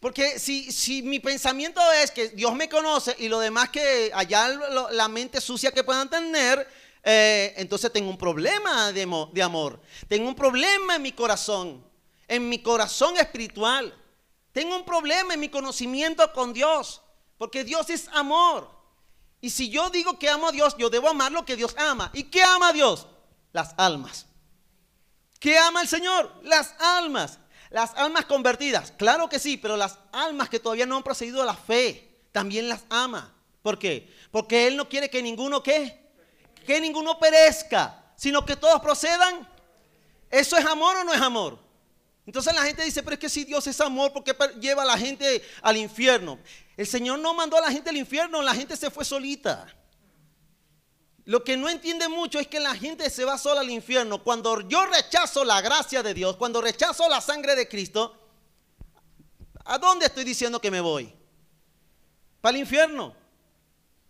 [0.00, 4.48] Porque si, si, mi pensamiento es que Dios me conoce y lo demás que allá
[4.92, 6.68] la mente sucia que puedan tener,
[7.02, 9.80] eh, entonces tengo un problema de, de amor.
[10.06, 11.82] Tengo un problema en mi corazón,
[12.28, 13.94] en mi corazón espiritual.
[14.52, 17.02] Tengo un problema en mi conocimiento con Dios,
[17.38, 18.70] porque Dios es amor.
[19.40, 22.10] Y si yo digo que amo a Dios, yo debo amar lo que Dios ama.
[22.12, 23.06] ¿Y qué ama a Dios?
[23.52, 24.26] Las almas.
[25.46, 26.40] ¿Qué ama el Señor?
[26.42, 27.38] Las almas.
[27.70, 31.44] Las almas convertidas, claro que sí, pero las almas que todavía no han procedido a
[31.44, 33.32] la fe, también las ama.
[33.62, 34.12] ¿Por qué?
[34.32, 36.10] Porque Él no quiere que ninguno, ¿qué?
[36.66, 39.48] Que ninguno perezca, sino que todos procedan.
[40.32, 41.60] ¿Eso es amor o no es amor?
[42.26, 44.86] Entonces la gente dice, pero es que si Dios es amor, ¿por qué lleva a
[44.86, 46.40] la gente al infierno?
[46.76, 49.64] El Señor no mandó a la gente al infierno, la gente se fue solita.
[51.26, 54.22] Lo que no entiende mucho es que la gente se va sola al infierno.
[54.22, 58.16] Cuando yo rechazo la gracia de Dios, cuando rechazo la sangre de Cristo,
[59.64, 61.12] ¿a dónde estoy diciendo que me voy?
[62.40, 63.12] Para el infierno.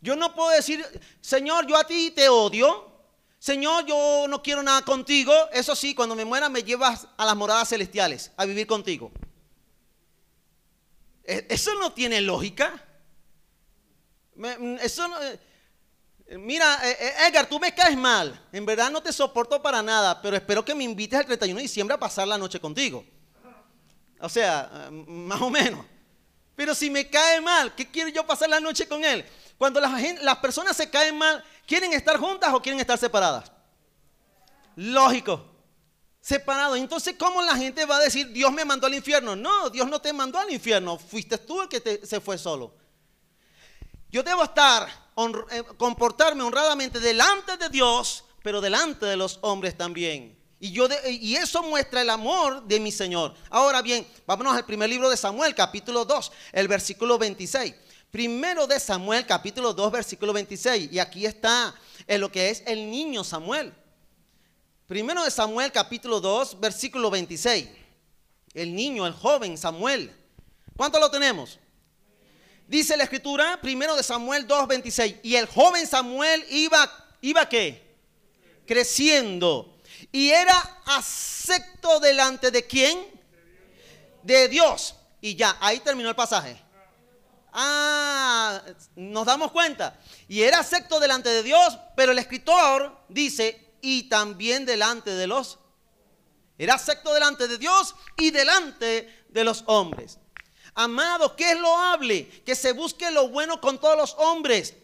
[0.02, 0.85] Yo no puedo decir,
[1.22, 2.92] Señor, yo a ti te odio.
[3.38, 5.33] Señor, yo no quiero nada contigo.
[5.52, 9.11] Eso sí, cuando me muera me llevas a las moradas celestiales, a vivir contigo.
[11.24, 12.85] E, eso no tiene lógica.
[14.83, 15.16] Eso no,
[16.29, 18.47] Mira, eh, eh, Edgar, tú me caes mal.
[18.53, 21.62] En verdad no te soporto para nada, pero espero que me invites el 31 de
[21.62, 23.05] diciembre a pasar la noche contigo.
[24.21, 25.85] O sea, eh, más o menos.
[26.57, 29.25] Pero si me cae mal, ¿qué quiero yo pasar la noche con él?
[29.59, 33.53] Cuando las, personas se caen mal, ¿quieren estar juntas o quieren estar separadas?
[34.75, 35.53] Lógico.
[36.21, 36.77] Separados.
[36.79, 39.37] Entonces, ¿cómo la gente va a decir, Dios me mandó al infierno?
[39.37, 40.99] No, Dios no te mandó al infierno.
[40.99, 42.75] Fuiste tú el que se fue solo.
[44.11, 44.89] Yo debo estar,
[45.50, 50.37] eh, comportarme honradamente delante de Dios, pero delante de los hombres también.
[50.61, 53.35] Y, yo y eso muestra el amor de mi Señor.
[53.50, 57.74] Ahora bien, vámonos al primer libro de Samuel, capítulo 2, el versículo 26.
[58.11, 60.92] Primero de Samuel, capítulo 2, versículo 26.
[60.92, 61.74] Y aquí está
[62.07, 63.74] en lo que es el niño Samuel.
[64.87, 67.68] Primero de Samuel, capítulo 2, versículo 26.
[68.55, 70.14] El niño, el joven Samuel.
[70.76, 71.59] ¿Cuánto lo tenemos?
[72.66, 77.96] Dice la escritura, primero de Samuel 2.26, y el joven Samuel iba iba qué?
[78.66, 79.76] Creciendo.
[80.12, 82.98] Y era acepto delante de quién?
[84.22, 84.96] De Dios.
[85.20, 86.61] Y ya, ahí terminó el pasaje.
[87.52, 88.62] Ah,
[88.96, 89.98] nos damos cuenta.
[90.29, 95.59] Y era acepto delante de Dios, pero el escritor dice, y también delante de los.
[96.59, 100.18] Era acepto delante de Dios y delante de los hombres.
[100.79, 102.29] Amado, ¿qué es loable?
[102.45, 104.75] Que se busque lo bueno con todos los hombres.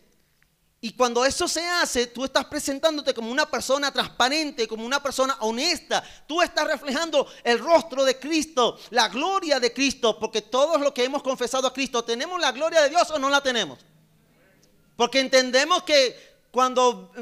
[0.80, 5.36] Y cuando eso se hace, tú estás presentándote como una persona transparente, como una persona
[5.40, 6.02] honesta.
[6.26, 11.04] Tú estás reflejando el rostro de Cristo, la gloria de Cristo, porque todos los que
[11.04, 13.78] hemos confesado a Cristo, ¿tenemos la gloria de Dios o no la tenemos?
[14.96, 16.16] Porque entendemos que
[16.50, 17.12] cuando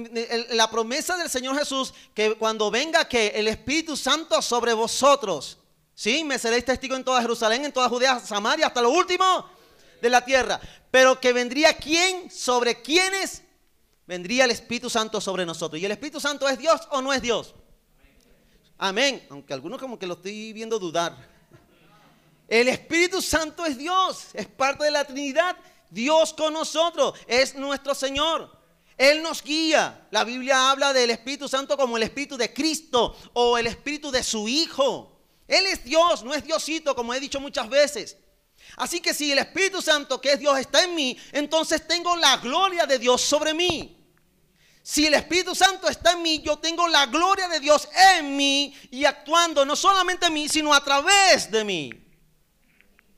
[0.50, 5.58] la promesa del Señor Jesús, que cuando venga que el Espíritu Santo sobre vosotros,
[6.00, 9.44] Sí, me seréis testigo en toda Jerusalén, en toda Judea, Samaria, hasta lo último
[10.00, 10.58] de la tierra.
[10.90, 13.42] Pero que vendría quién, sobre quiénes
[14.06, 15.78] vendría el Espíritu Santo sobre nosotros.
[15.78, 17.54] ¿Y el Espíritu Santo es Dios o no es Dios?
[18.78, 19.26] Amén.
[19.28, 21.14] Aunque algunos como que lo estoy viendo dudar.
[22.48, 25.54] El Espíritu Santo es Dios, es parte de la Trinidad.
[25.90, 28.50] Dios con nosotros, es nuestro Señor.
[28.96, 30.08] Él nos guía.
[30.12, 34.22] La Biblia habla del Espíritu Santo como el Espíritu de Cristo o el Espíritu de
[34.22, 35.09] su Hijo.
[35.50, 38.16] Él es Dios, no es Diosito, como he dicho muchas veces.
[38.76, 42.36] Así que si el Espíritu Santo, que es Dios, está en mí, entonces tengo la
[42.36, 43.96] gloria de Dios sobre mí.
[44.80, 48.72] Si el Espíritu Santo está en mí, yo tengo la gloria de Dios en mí
[48.92, 51.92] y actuando no solamente en mí, sino a través de mí.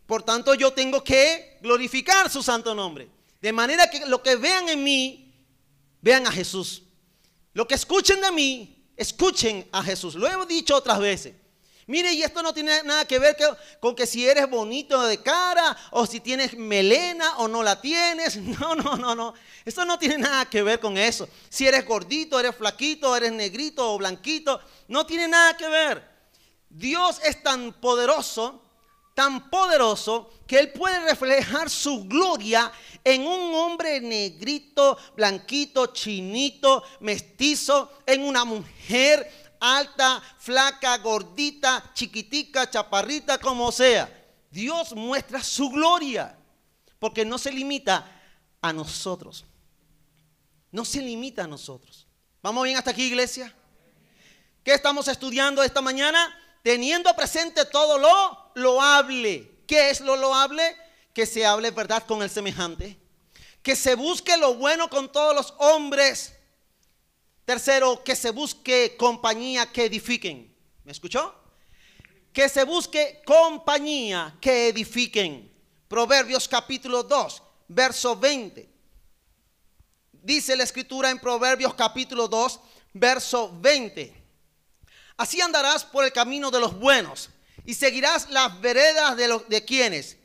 [0.07, 3.11] Por tanto, yo tengo que glorificar su santo nombre.
[3.42, 5.35] De manera que lo que vean en mí,
[6.01, 6.83] vean a Jesús.
[7.53, 10.14] Lo que escuchen de mí, escuchen a Jesús.
[10.14, 11.41] Lo he dicho otras veces.
[11.87, 13.37] Mire, y esto no tiene nada que ver
[13.81, 18.37] con que si eres bonito de cara o si tienes melena o no la tienes.
[18.62, 19.35] No, no, no, no.
[19.64, 21.29] Esto no tiene nada que ver con eso.
[21.49, 26.12] Si eres gordito, eres flaquito, eres negrito o blanquito, no tiene nada que ver.
[26.68, 28.62] Dios es tan poderoso,
[29.14, 32.73] tan poderoso, que Él puede reflejar su gloria
[33.05, 43.38] en un hombre negrito, blanquito, chinito, mestizo, en una mujer alta, flaca, gordita, chiquitica, chaparrita,
[43.38, 44.11] como sea.
[44.51, 46.37] Dios muestra su gloria,
[46.98, 48.05] porque no se limita
[48.61, 49.44] a nosotros.
[50.72, 52.09] No se limita a nosotros.
[52.42, 53.55] ¿Vamos bien hasta aquí, iglesia?
[54.64, 56.37] ¿Qué estamos estudiando esta mañana?
[56.62, 59.62] Teniendo presente todo lo loable.
[59.66, 60.77] ¿Qué es lo loable?
[61.14, 62.98] Que se hable verdad con el semejante.
[63.62, 66.35] Que se busque lo bueno con todos los hombres
[67.44, 70.55] Tercero, que se busque compañía que edifiquen.
[70.85, 71.35] ¿Me escuchó?
[72.33, 75.52] Que se busque compañía que edifiquen.
[75.88, 78.68] Proverbios capítulo 2, verso 20.
[80.12, 82.61] Dice la escritura en Proverbios capítulo 2,
[82.94, 84.22] verso 20.
[85.16, 87.28] Así andarás por el camino de los buenos
[87.66, 90.16] y seguirás las veredas de, los, de quienes?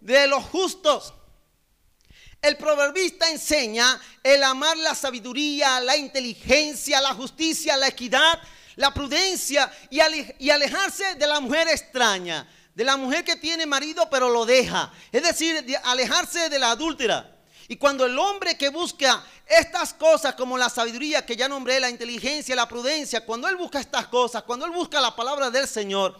[0.00, 1.12] De los justos
[2.42, 8.40] el proverbista enseña el amar la sabiduría, la inteligencia, la justicia, la equidad,
[8.76, 10.00] la prudencia y,
[10.50, 14.92] alejarse de la mujer extraña, de la mujer que tiene marido pero lo deja.
[15.10, 17.32] Es decir, alejarse de la adúltera.
[17.68, 21.90] Y cuando el hombre que busca estas cosas como la sabiduría que ya nombré, la
[21.90, 26.16] inteligencia, la prudencia, cuando él busca estas cosas, cuando él busca la palabra del Señor,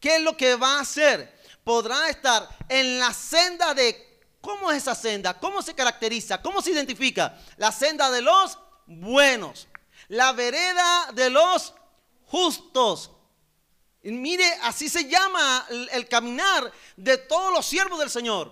[0.00, 1.38] ¿qué es lo que va a hacer?
[1.62, 4.07] Podrá estar en la senda de
[4.48, 5.38] ¿Cómo es esa senda?
[5.38, 6.40] ¿Cómo se caracteriza?
[6.40, 7.38] ¿Cómo se identifica?
[7.58, 9.68] La senda de los buenos.
[10.08, 11.74] La vereda de los
[12.24, 13.10] justos.
[14.02, 18.50] Y mire, así se llama el, caminar de todos los siervos del Señor.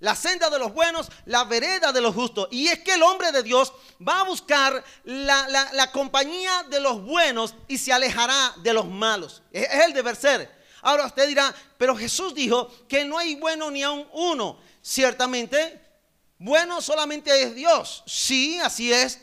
[0.00, 2.48] La senda de los buenos, la vereda de los justos.
[2.50, 3.72] Y es que el hombre de Dios
[4.06, 9.42] va a buscar la, la compañía de los buenos y se alejará de los malos.
[9.50, 10.58] Es, es el deber ser.
[10.82, 14.68] Ahora usted dirá, pero Jesús dijo que no hay bueno ni aun uno.
[14.88, 15.78] Ciertamente,
[16.38, 18.02] bueno solamente es Dios.
[18.06, 19.20] Sí, así es.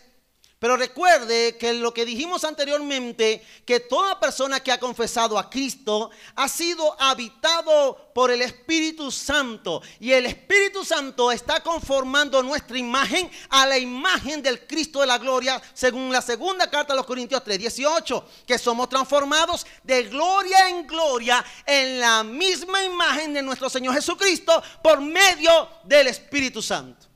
[0.57, 6.09] Pero recuerde que lo que dijimos anteriormente, que toda persona que ha confesado a Cristo
[6.35, 9.81] ha sido habitado por el Espíritu Santo.
[9.99, 15.17] Y el Espíritu Santo está conformando nuestra imagen a la imagen del Cristo de la
[15.17, 20.69] gloria, según la segunda carta a los Corintios 3, 18, que somos transformados de gloria
[20.69, 27.14] en gloria en la misma imagen de nuestro Señor Jesucristo por medio del Espíritu Santo.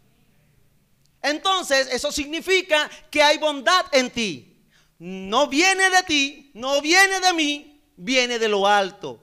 [1.22, 4.63] Entonces, eso significa que hay bondad en ti.
[4.97, 9.22] No viene de ti, no viene de mí, viene de lo alto.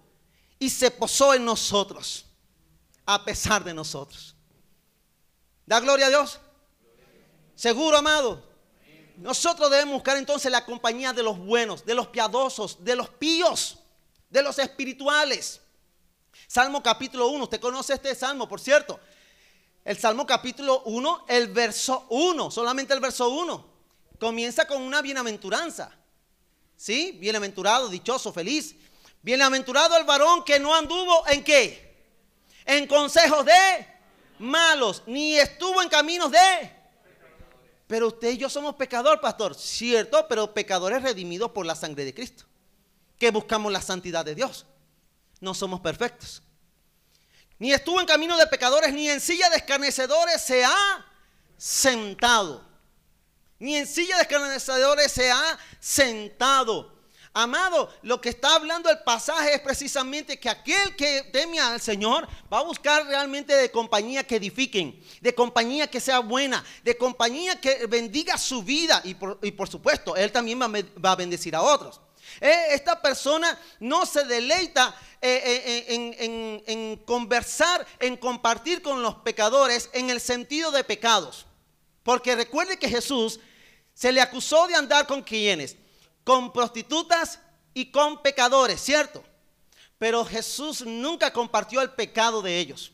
[0.58, 2.26] Y se posó en nosotros,
[3.04, 4.34] a pesar de nosotros.
[5.66, 6.40] Da gloria a Dios.
[7.54, 8.46] Seguro, amado.
[9.16, 13.78] Nosotros debemos buscar entonces la compañía de los buenos, de los piadosos, de los píos,
[14.28, 15.60] de los espirituales.
[16.46, 19.00] Salmo capítulo 1, usted conoce este salmo, por cierto.
[19.86, 23.66] El Salmo capítulo 1, el verso 1, solamente el verso 1,
[24.18, 25.92] comienza con una bienaventuranza.
[26.76, 27.16] ¿Sí?
[27.20, 28.74] Bienaventurado, dichoso, feliz.
[29.22, 32.04] Bienaventurado el varón que no anduvo en qué?
[32.64, 33.86] En consejos de
[34.40, 36.72] malos, ni estuvo en caminos de...
[37.86, 39.54] Pero usted y yo somos pecadores, pastor.
[39.54, 42.42] Cierto, pero pecadores redimidos por la sangre de Cristo.
[43.20, 44.66] Que buscamos la santidad de Dios.
[45.38, 46.42] No somos perfectos.
[47.58, 51.06] Ni estuvo en camino de pecadores, ni en silla de escarnecedores se ha
[51.56, 52.64] sentado.
[53.58, 56.96] Ni en silla de escarnecedores se ha sentado.
[57.38, 62.26] Amado, lo que está hablando el pasaje es precisamente que aquel que teme al Señor
[62.50, 67.60] va a buscar realmente de compañía que edifiquen, de compañía que sea buena, de compañía
[67.60, 72.00] que bendiga su vida y por, supuesto, Él también va, a bendecir a otros.
[72.40, 79.90] Eh, esta persona no se deleita eh, eh, en, conversar, en compartir con los pecadores
[79.92, 81.46] en el sentido de pecados.
[82.02, 83.40] Porque recuerde que Jesús
[83.94, 85.76] se le acusó de andar con quienes
[86.26, 87.38] con prostitutas
[87.72, 89.22] y con pecadores, ¿cierto?
[89.96, 92.90] Pero Jesús nunca compartió el pecado de ellos.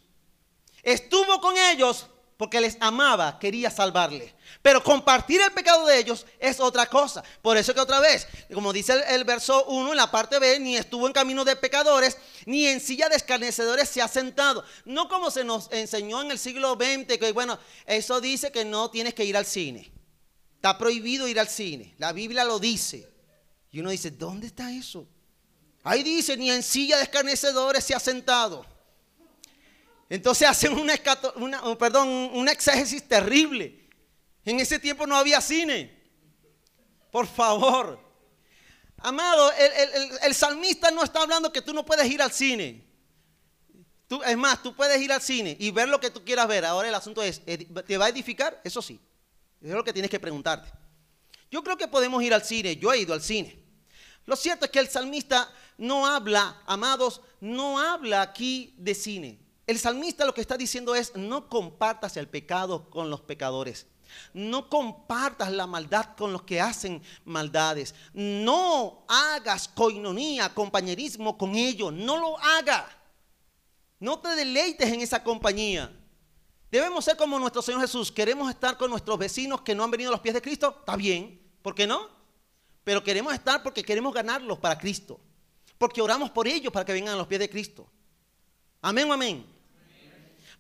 [0.82, 2.08] Estuvo con ellos
[2.42, 4.34] porque les amaba, quería salvarle.
[4.62, 7.22] Pero compartir el pecado de ellos es otra cosa.
[7.40, 10.76] Por eso que otra vez, como dice el, verso 1 en la parte B, ni
[10.76, 14.64] estuvo en camino de pecadores, ni en silla de escarnecedores se ha sentado.
[14.84, 18.90] No como se nos enseñó en el siglo XX, que bueno, eso dice que no
[18.90, 19.92] tienes que ir al cine.
[20.56, 21.94] Está prohibido ir al cine.
[21.98, 23.08] La Biblia lo dice.
[23.70, 25.06] Y uno dice, ¿dónde está eso?
[25.84, 28.66] Ahí dice, ni en silla de escarnecedores se ha sentado.
[30.12, 30.92] Entonces hacen una,
[31.36, 33.88] una, perdón, un exégesis terrible.
[34.44, 35.90] En ese tiempo no había cine.
[37.10, 37.98] Por favor.
[38.98, 39.50] Amado,
[40.22, 42.84] el, salmista no está hablando que tú no puedes ir al cine.
[44.06, 46.66] Tú, es más, tú puedes ir al cine y ver lo que tú quieras ver.
[46.66, 48.60] Ahora el asunto es, ¿te va a edificar?
[48.64, 49.00] Eso sí.
[49.62, 50.70] Eso es lo que tienes que preguntarte.
[51.50, 52.76] Yo creo que podemos ir al cine.
[52.76, 53.64] Yo he ido al cine.
[54.26, 59.41] Lo cierto es que el salmista no habla, amados, no habla aquí de cine.
[59.66, 63.86] El salmista lo que está diciendo es, no compartas el pecado con los pecadores.
[64.34, 67.94] No compartas la maldad con los que hacen maldades.
[68.12, 71.92] No hagas coinonía, compañerismo con ellos.
[71.92, 72.88] No lo haga.
[74.00, 75.96] No te deleites en esa compañía.
[76.70, 78.10] Debemos ser como nuestro Señor Jesús.
[78.10, 80.76] Queremos estar con nuestros vecinos que no han venido a los pies de Cristo.
[80.80, 81.40] Está bien.
[81.62, 82.08] ¿Por qué no?
[82.84, 85.20] Pero queremos estar porque queremos ganarlos para Cristo.
[85.78, 87.88] Porque oramos por ellos para que vengan a los pies de Cristo.
[88.82, 89.46] Amén amén.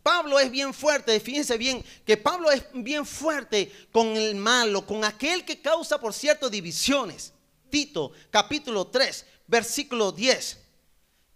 [0.02, 5.04] Pablo es bien fuerte, fíjense bien, que Pablo es bien fuerte con el malo, con
[5.04, 7.32] aquel que causa, por cierto, divisiones.
[7.68, 10.58] Tito capítulo 3, versículo 10.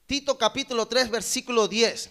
[0.07, 2.11] Tito capítulo 3, versículo 10.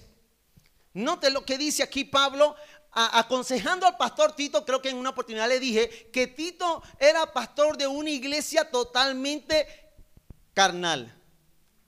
[0.94, 2.56] Note lo que dice aquí Pablo
[2.92, 7.78] aconsejando al pastor Tito, creo que en una oportunidad le dije que Tito era pastor
[7.78, 9.68] de una iglesia totalmente
[10.54, 11.15] carnal.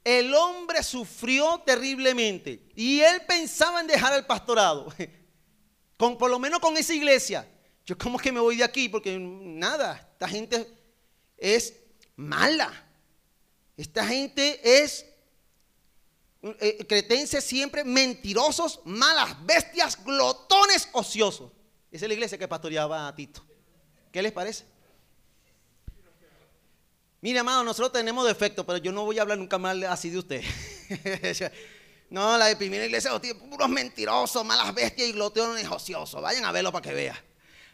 [0.07, 4.87] El hombre sufrió terriblemente y él pensaba en dejar el pastorado,
[5.97, 7.45] con, por lo menos con esa iglesia.
[7.85, 10.65] Yo como que me voy de aquí porque nada, esta gente
[11.35, 11.73] es
[12.15, 12.71] mala.
[13.75, 15.05] Esta gente es
[16.41, 21.51] eh, cretenses siempre mentirosos, malas bestias, glotones, ociosos.
[21.91, 23.45] Esa es la iglesia que pastoreaba a Tito.
[24.13, 24.63] ¿Qué les parece?
[27.27, 30.17] Mire, amado, nosotros tenemos defectos, pero yo no voy a hablar nunca más así de
[30.17, 30.41] usted.
[32.09, 33.11] no, la de primera iglesia,
[33.49, 36.21] puros mentirosos, malas bestias y glotones ociosos.
[36.21, 37.17] Vayan a verlo para que vean.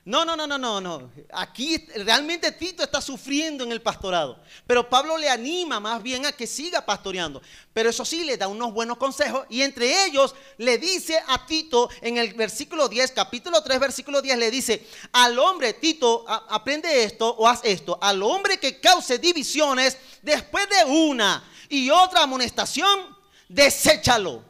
[0.05, 1.11] No, no, no, no, no, no.
[1.31, 4.37] Aquí realmente Tito está sufriendo en el pastorado.
[4.67, 7.41] Pero Pablo le anima más bien a que siga pastoreando.
[7.71, 9.45] Pero eso sí, le da unos buenos consejos.
[9.49, 14.37] Y entre ellos le dice a Tito en el versículo 10, capítulo 3, versículo 10,
[14.37, 17.97] le dice, al hombre, Tito, aprende esto o haz esto.
[18.01, 23.15] Al hombre que cause divisiones después de una y otra amonestación,
[23.47, 24.43] deséchalo.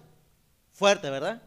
[0.74, 1.43] Fuerte, ¿verdad?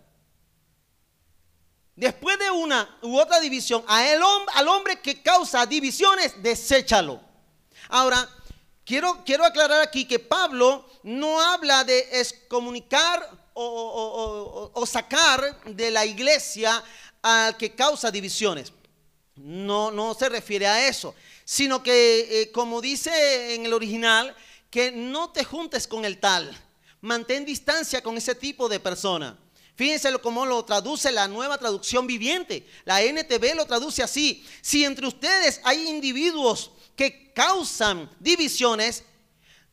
[1.97, 7.19] Después de una u otra división, al hombre que causa divisiones, deséchalo.
[7.89, 8.29] Ahora,
[8.85, 16.85] quiero, quiero aclarar aquí que Pablo no habla de excomunicar o, sacar de la iglesia
[17.23, 18.75] al que causa divisiones.
[19.37, 21.15] No, no se refiere a eso,
[21.47, 24.37] sino que, eh, como dice en el original,
[24.71, 26.55] que no te juntes con el tal.
[27.01, 29.39] Mantén distancia con ese tipo de persona.
[29.77, 32.67] Fíjense cómo lo traduce la nueva traducción viviente.
[32.85, 34.45] La NTV lo traduce así.
[34.63, 39.05] Si entre ustedes hay individuos que causan divisiones,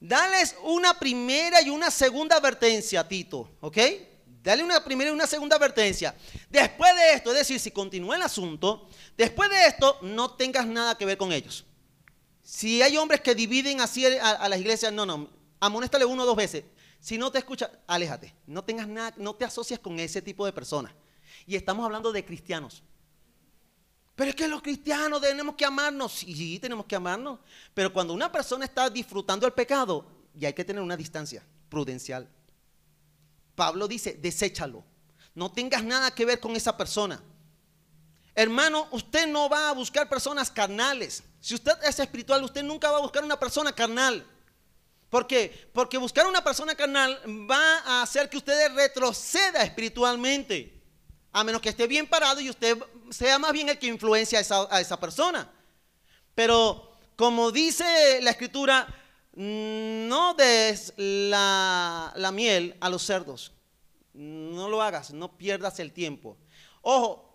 [0.02, 3.50] dales una primera y una segunda advertencia, Tito.
[3.62, 3.78] ¿Ok?
[4.44, 6.14] Dale una primera y una segunda advertencia.
[6.50, 10.98] Después de esto, es decir, si continúa el asunto, después de esto, no tengas nada
[10.98, 11.64] que ver con ellos.
[12.44, 15.30] Si hay hombres que dividen así a, las iglesias, no, no,
[15.62, 16.66] amonéstale uno o dos veces.
[17.04, 18.34] Si no te escucha, aléjate.
[18.48, 20.94] No tengas nada, no te asocias con ese tipo de personas.
[21.46, 22.82] Y estamos hablando de cristianos.
[24.16, 26.14] Pero es que los cristianos tenemos que amarnos.
[26.14, 27.40] Sí, tenemos que amarnos.
[27.74, 32.30] Pero cuando una persona está disfrutando el pecado, ya hay que tener una distancia prudencial.
[33.54, 34.86] Pablo dice, deséchalo.
[35.36, 37.22] No tengas nada que ver con esa persona.
[38.34, 41.22] Hermano, usted no va a buscar personas carnales.
[41.42, 44.26] Si usted es espiritual, usted nunca va a buscar una persona carnal.
[45.14, 45.70] ¿Por qué?
[45.72, 50.82] Porque buscar una persona carnal va a hacer que usted retroceda espiritualmente.
[51.32, 52.80] A menos que esté bien parado y usted
[53.12, 55.52] sea más bien el que influencia a esa, persona.
[56.34, 58.88] Pero como dice la escritura,
[59.34, 63.52] no des la, la miel a los cerdos.
[64.14, 66.40] No lo hagas, no pierdas el tiempo.
[66.82, 67.33] Ojo,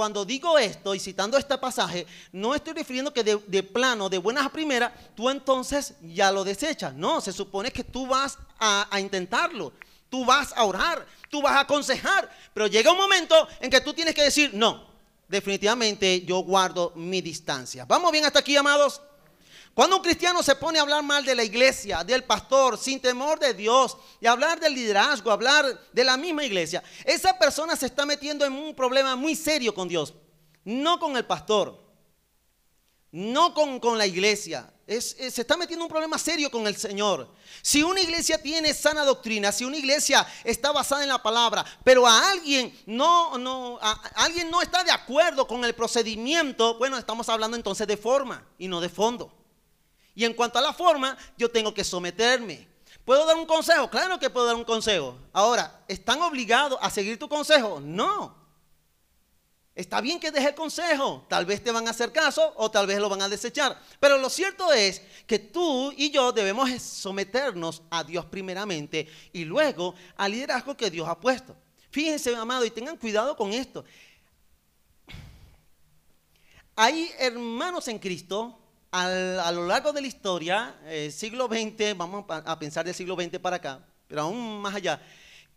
[0.00, 4.46] cuando digo esto y citando este pasaje, no estoy refiriendo que de, plano, de buenas
[4.46, 6.94] a primeras, tú entonces ya lo desechas.
[6.94, 9.74] No, se supone que tú vas a, intentarlo,
[10.08, 13.92] tú vas a orar, tú vas a aconsejar, pero llega un momento en que tú
[13.92, 14.86] tienes que decir, no,
[15.28, 17.84] definitivamente yo guardo mi distancia.
[17.84, 19.02] ¿Vamos bien hasta aquí, amados?
[19.74, 23.38] Cuando un cristiano se pone a hablar mal de la iglesia, del pastor, sin temor
[23.38, 28.04] de Dios, y hablar del liderazgo, hablar de la misma iglesia, esa persona se está
[28.04, 30.14] metiendo en un problema muy serio con Dios,
[30.64, 31.80] no con el pastor,
[33.12, 34.72] no con, la iglesia.
[34.86, 37.32] se está metiendo en un problema serio con el Señor.
[37.62, 42.06] Si una iglesia tiene sana doctrina, si una iglesia está basada en la palabra, pero
[42.06, 47.28] a alguien no, no, a alguien no está de acuerdo con el procedimiento, bueno, estamos
[47.28, 49.39] hablando entonces de forma y no de fondo.
[50.20, 52.68] Y en cuanto a la forma, yo tengo que someterme.
[53.06, 53.88] ¿Puedo dar un consejo?
[53.88, 55.16] Claro que puedo dar un consejo.
[55.32, 57.80] Ahora, ¿están obligados a seguir tu consejo?
[57.80, 58.36] No.
[59.74, 61.24] Está bien que deje el consejo.
[61.26, 63.80] Tal vez te van a hacer caso o tal vez lo van a desechar.
[63.98, 69.94] Pero lo cierto es que tú y yo debemos someternos a Dios primeramente y luego
[70.18, 71.56] al liderazgo que Dios ha puesto.
[71.90, 73.86] Fíjense, amado, y tengan cuidado con esto.
[76.76, 78.59] Hay hermanos en Cristo
[78.92, 83.38] a lo largo de la historia, eh, siglo XX, vamos a, pensar del siglo XX
[83.38, 85.00] para acá, pero aún más allá,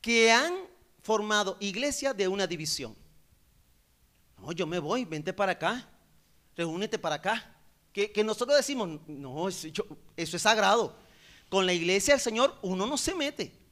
[0.02, 0.54] que han
[1.02, 2.96] formado iglesias de una división.
[4.38, 5.90] No, yo me voy, vente para acá,
[6.56, 7.50] reúnete para acá.
[7.92, 9.72] Que, nosotros decimos, no, eso
[10.16, 10.96] es sagrado.
[11.50, 13.63] Con la iglesia del Señor uno no se mete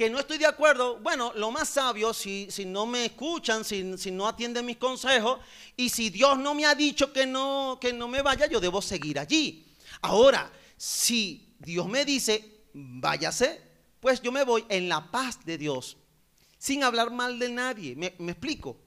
[0.00, 3.98] que no estoy de acuerdo, bueno, lo más sabio, si, si no me escuchan, si,
[3.98, 5.40] si, no atienden mis consejos,
[5.76, 8.80] y si Dios no me ha dicho que no, que no me vaya, yo debo
[8.80, 9.70] seguir allí.
[10.00, 13.60] Ahora, si Dios me dice, váyase,
[14.00, 15.98] pues yo me voy en la paz de Dios,
[16.56, 17.94] sin hablar mal de nadie.
[17.94, 18.78] ¿Me, explico?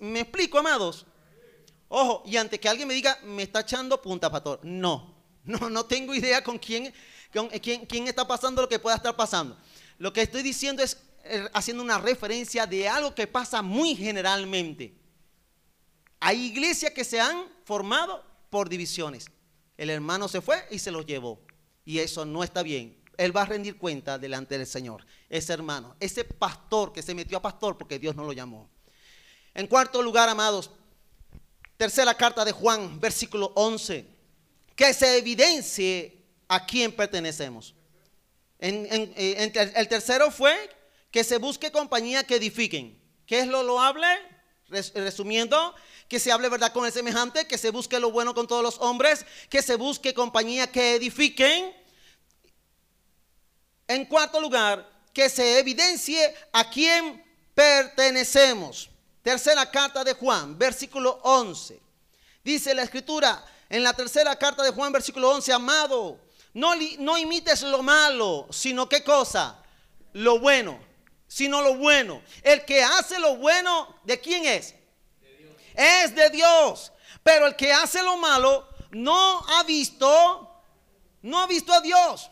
[0.00, 1.06] ¿Me explico, amados?
[1.88, 4.60] Ojo, y antes que alguien me diga, me está echando punta, pastor.
[4.62, 6.92] No, no, no tengo idea con quién,
[7.32, 9.56] con quién, quién está pasando lo que pueda estar pasando.
[9.98, 14.94] Lo que estoy diciendo es eh, haciendo una referencia de algo que pasa muy generalmente.
[16.20, 19.26] Hay iglesias que se han formado por divisiones.
[19.76, 21.40] El hermano se fue y se los llevó.
[21.84, 22.96] Y eso no está bien.
[23.16, 25.06] Él va a rendir cuenta delante del Señor.
[25.28, 28.68] Ese hermano, ese pastor que se metió a pastor porque Dios no lo llamó.
[29.54, 30.70] En cuarto lugar, amados,
[31.76, 34.06] tercera carta de Juan, versículo 11.
[34.74, 37.75] Que se evidencie a quién pertenecemos.
[38.58, 40.54] Eh, el tercero fue
[41.10, 43.00] que se busque compañía que edifiquen.
[43.26, 44.06] ¿Qué es lo loable?
[44.68, 45.74] Resumiendo,
[46.08, 48.78] que se hable verdad con el semejante, que se busque lo bueno con todos los
[48.80, 51.74] hombres, que se busque compañía que edifiquen.
[53.88, 58.90] En cuarto lugar, que se evidencie a quién pertenecemos.
[59.22, 61.80] Tercera carta de Juan, versículo 11.
[62.44, 66.20] Dice la escritura en la tercera carta de Juan, versículo 11, amado,
[66.56, 69.62] no, imites lo malo, sino qué cosa?
[70.14, 70.78] Lo bueno,
[71.28, 72.22] sino lo bueno.
[72.42, 74.74] El que hace lo bueno, ¿de quién es?
[75.74, 76.92] Es de Dios.
[77.22, 80.62] Pero el que hace lo malo no ha visto,
[81.20, 82.30] no ha visto a Dios.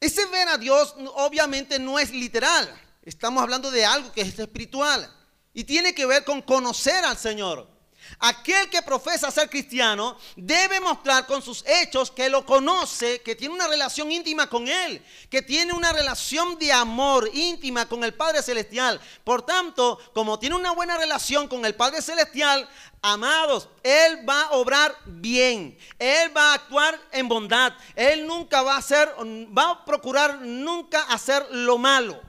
[0.00, 2.74] Ese ver a Dios obviamente no es literal.
[3.02, 5.14] Estamos hablando de algo que es espiritual.
[5.52, 7.73] Y tiene que ver con conocer al Señor.
[8.18, 13.54] Aquel que profesa ser cristiano debe mostrar con sus hechos que lo conoce, que tiene
[13.54, 18.42] una relación íntima con Él, que tiene una relación de amor íntima con el Padre
[18.42, 19.00] Celestial.
[19.24, 22.68] Por tanto, como tiene una buena relación con el Padre Celestial,
[23.02, 28.76] amados, Él va a obrar bien, Él va a actuar en bondad, Él nunca va
[28.76, 29.12] a hacer,
[29.56, 32.20] va a procurar nunca hacer lo malo.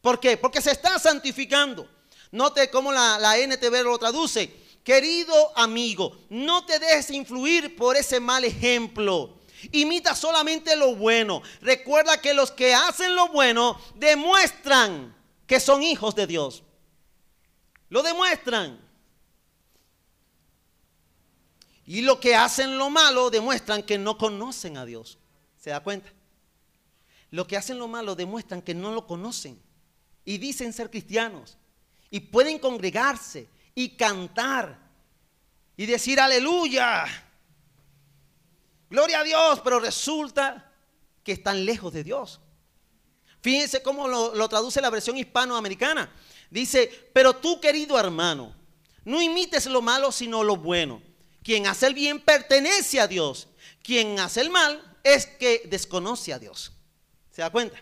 [0.00, 0.36] ¿Por qué?
[0.36, 1.88] Porque se está santificando.
[2.30, 8.20] Note cómo la, la NTV lo traduce Querido amigo, no te dejes influir por ese
[8.20, 9.40] mal ejemplo.
[9.72, 11.42] Imita solamente lo bueno.
[11.62, 15.16] Recuerda que los que hacen lo bueno demuestran
[15.46, 16.62] que son hijos de Dios.
[17.88, 18.78] Lo demuestran.
[21.86, 25.18] Y los que hacen lo malo demuestran que no conocen a Dios.
[25.58, 26.12] ¿Se da cuenta?
[27.30, 29.58] Los que hacen lo malo demuestran que no lo conocen.
[30.26, 31.56] Y dicen ser cristianos.
[32.10, 34.78] Y pueden congregarse y cantar
[35.76, 37.04] y decir aleluya.
[38.90, 40.72] Gloria a Dios, pero resulta
[41.22, 42.40] que están lejos de Dios.
[43.40, 46.10] Fíjense cómo lo, traduce la versión hispanoamericana.
[46.50, 48.54] Dice, pero tú querido hermano,
[49.04, 51.02] no imites lo malo sino lo bueno.
[51.42, 53.48] Quien hace el bien pertenece a Dios.
[53.82, 56.72] Quien hace el mal es que desconoce a Dios.
[57.30, 57.78] ¿Se da cuenta?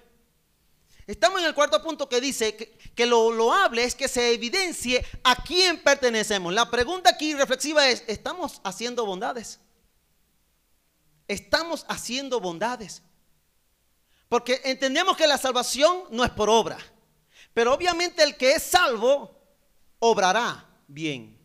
[1.07, 2.77] Estamos en el cuarto punto que dice que,
[3.07, 6.53] lo loable es que se evidencie a quién pertenecemos.
[6.53, 9.61] La pregunta aquí reflexiva es, ¿estamos haciendo bondades?
[11.27, 13.03] Estamos haciendo bondades.
[14.29, 16.79] Porque entendemos que la salvación no es por obra.
[17.55, 19.39] Pero obviamente el que es salvo
[19.99, 21.39] obrará bien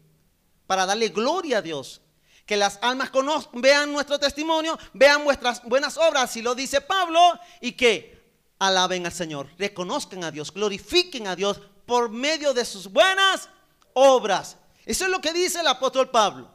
[0.65, 2.01] para darle gloria a Dios.
[2.45, 3.11] Que las almas
[3.53, 7.19] vean nuestro testimonio, vean nuestras buenas obras, si lo dice Pablo,
[7.59, 8.16] y que
[8.59, 13.49] alaben al Señor, reconozcan a Dios, glorifiquen a Dios por medio de sus buenas
[13.93, 14.57] obras.
[14.85, 16.49] Eso es lo que dice el apóstol Pablo.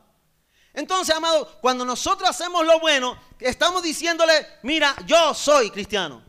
[0.75, 6.23] Entonces, amado, cuando nosotros hacemos lo bueno, estamos diciéndole, mira, yo soy cristiano.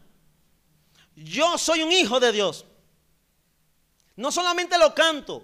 [1.16, 2.66] Yo soy un hijo de Dios.
[4.16, 5.44] No solamente lo canto,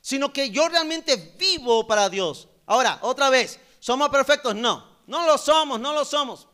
[0.00, 2.48] sino que yo realmente vivo para Dios.
[2.66, 4.54] Ahora, otra vez, ¿somos perfectos?
[4.54, 6.48] No, no lo somos, no lo somos.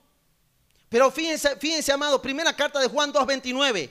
[0.92, 3.88] Pero fíjense, fíjense, amado, primera carta de Juan 2.29.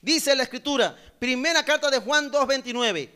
[0.00, 3.08] Dice la escritura, primera carta de Juan 2.29.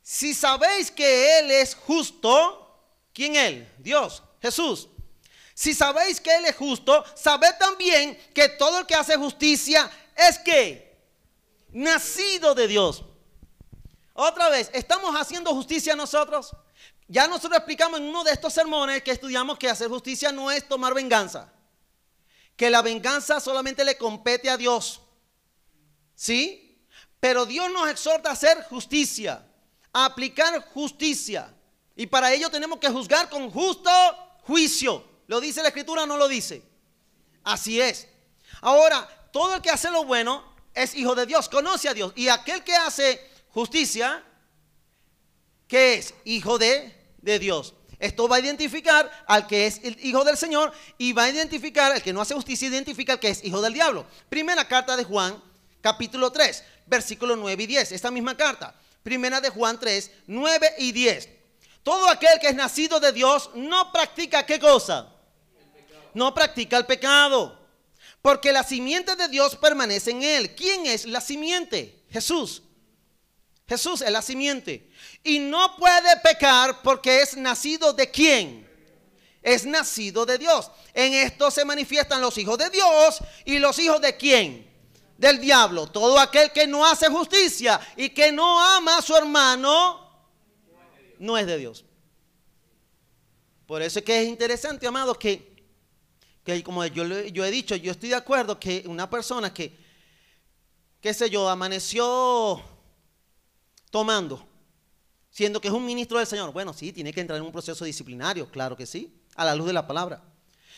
[0.00, 3.70] Si sabéis que Él es justo, ¿quién Él?
[3.76, 4.88] Dios, Jesús.
[5.52, 10.38] Si sabéis que Él es justo, sabed también que todo el que hace justicia es
[10.38, 10.98] que
[11.72, 13.04] nacido de Dios.
[14.14, 16.56] Otra vez, ¿estamos haciendo justicia nosotros?
[17.08, 20.66] Ya nosotros explicamos en uno de estos sermones que estudiamos que hacer justicia no es
[20.66, 21.52] tomar venganza
[22.60, 25.00] que la venganza solamente le compete a Dios.
[26.14, 26.84] ¿Sí?
[27.18, 29.42] Pero Dios nos exhorta a hacer justicia,
[29.94, 31.54] a aplicar justicia.
[31.96, 33.90] Y para ello tenemos que juzgar con justo
[34.42, 35.02] juicio.
[35.26, 36.62] ¿Lo dice la escritura no lo dice?
[37.44, 38.06] Así es.
[38.60, 40.44] Ahora, todo el que hace lo bueno
[40.74, 42.12] es hijo de Dios, conoce a Dios.
[42.14, 44.22] Y aquel que hace justicia,
[45.66, 46.12] ¿qué es?
[46.26, 47.72] Hijo de, de Dios.
[48.00, 51.92] Esto va a identificar al que es el hijo del Señor y va a identificar
[51.92, 54.06] al que no hace justicia, identifica al que es hijo del diablo.
[54.30, 55.40] Primera carta de Juan,
[55.82, 57.92] capítulo 3, versículos 9 y 10.
[57.92, 58.74] Esta misma carta.
[59.02, 61.28] Primera de Juan 3, 9 y 10.
[61.82, 65.12] Todo aquel que es nacido de Dios no practica qué cosa?
[66.14, 67.58] No practica el pecado.
[68.22, 70.54] Porque la simiente de Dios permanece en él.
[70.54, 72.02] ¿Quién es la simiente?
[72.10, 72.62] Jesús.
[73.68, 74.89] Jesús es la simiente.
[75.22, 78.68] Y no puede pecar porque es nacido de quién?
[79.42, 80.70] Es nacido de Dios.
[80.94, 84.68] En esto se manifiestan los hijos de Dios y los hijos de quién?
[85.18, 85.86] Del diablo.
[85.86, 90.10] Todo aquel que no hace justicia y que no ama a su hermano
[91.18, 91.84] no es de Dios.
[93.66, 95.64] Por eso es que es interesante, amados, que,
[96.42, 99.78] que como yo, yo he dicho, yo estoy de acuerdo que una persona que,
[101.00, 102.60] qué sé yo, amaneció
[103.90, 104.44] tomando,
[105.40, 106.52] siendo que es un ministro del Señor.
[106.52, 109.68] Bueno, sí, tiene que entrar en un proceso disciplinario, claro que sí, a la luz
[109.68, 110.22] de la palabra.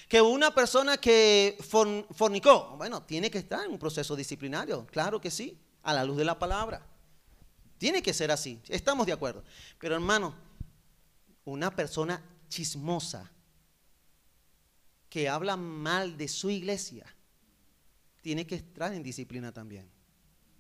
[0.09, 5.33] Que una persona que fornicó, bueno, tiene que estar en un proceso disciplinario, claro que
[5.33, 6.87] sí, a la luz de la palabra.
[7.77, 9.43] Tiene que ser así, estamos de acuerdo.
[9.81, 10.33] Pero hermano,
[11.45, 13.33] una persona chismosa
[15.09, 17.05] que habla mal de su iglesia,
[18.21, 19.91] tiene que entrar en disciplina también,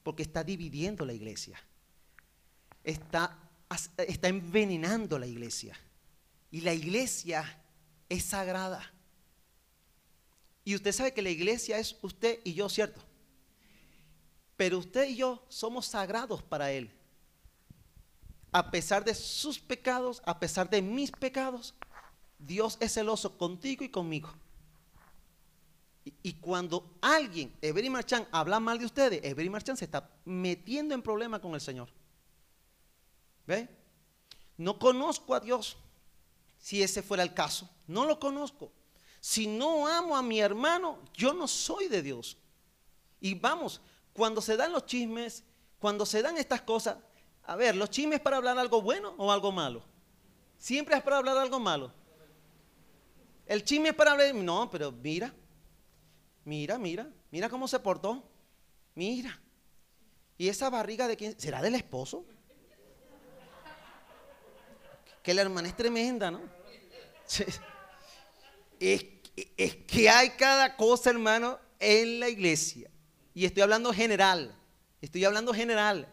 [0.02, 1.62] porque está dividiendo la iglesia
[2.84, 3.38] está,
[3.74, 5.78] está envenenando la iglesia.
[6.50, 7.62] Y la iglesia
[8.08, 8.92] es sagrada.
[10.64, 13.00] Y usted sabe que la iglesia es usted y yo, ¿cierto?
[14.56, 16.90] Pero usted y yo somos sagrados para Él.
[18.54, 21.74] a pesar de sus pecados, a pesar de mis pecados,
[22.38, 24.30] Dios es celoso contigo y conmigo.
[26.04, 31.02] Y, cuando alguien, Every Marchand, habla mal de ustedes, Every Marchand se está metiendo en
[31.02, 31.88] problema con el Señor.
[33.46, 33.68] ¿Ve?
[34.56, 35.76] No conozco a Dios,
[36.58, 37.68] si ese fuera el caso.
[37.86, 38.72] No lo conozco.
[39.20, 42.36] Si no amo a mi hermano, yo no soy de Dios.
[43.20, 43.80] Y vamos,
[44.12, 45.44] cuando se dan los chismes,
[45.78, 46.96] cuando se dan estas cosas,
[47.44, 49.82] a ver, los chismes para hablar algo bueno o algo malo.
[50.58, 51.92] Siempre es para hablar algo malo.
[53.46, 55.34] El chisme es para hablar, no, pero mira,
[56.44, 58.22] Mira, mira, mira cómo se portó.
[58.94, 59.40] Mira.
[60.36, 61.38] ¿Y esa barriga de quién?
[61.38, 62.24] ¿Será del esposo?
[65.22, 66.40] Que la hermana es tremenda, ¿no?
[68.80, 69.06] Es,
[69.56, 72.90] es que hay cada cosa, hermano, en la iglesia.
[73.34, 74.54] Y estoy hablando general.
[75.00, 76.08] Estoy hablando general.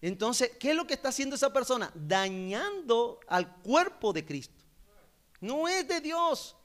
[0.00, 1.90] Entonces, ¿qué es lo que está haciendo esa persona?
[1.94, 4.62] Dañando al cuerpo de Cristo.
[5.40, 6.56] No es de Dios.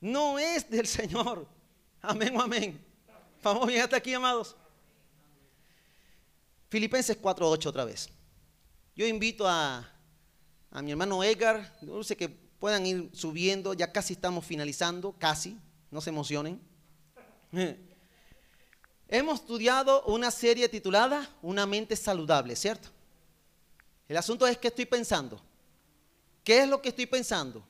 [0.00, 1.46] No es del Señor.
[2.00, 2.82] Amén o amén.
[3.42, 4.56] Vamos bien hasta aquí, amados.
[6.70, 8.08] Filipenses 4.8 otra vez.
[8.96, 9.91] Yo invito a,
[10.72, 15.58] a mi hermano Edgar, no sé que puedan ir subiendo, ya casi estamos finalizando, casi,
[15.90, 16.60] no se emocionen.
[19.08, 22.88] Hemos estudiado una serie titulada Una mente saludable, ¿cierto?
[24.08, 25.42] El asunto es que estoy pensando.
[26.42, 27.62] ¿Qué es lo que estoy pensando?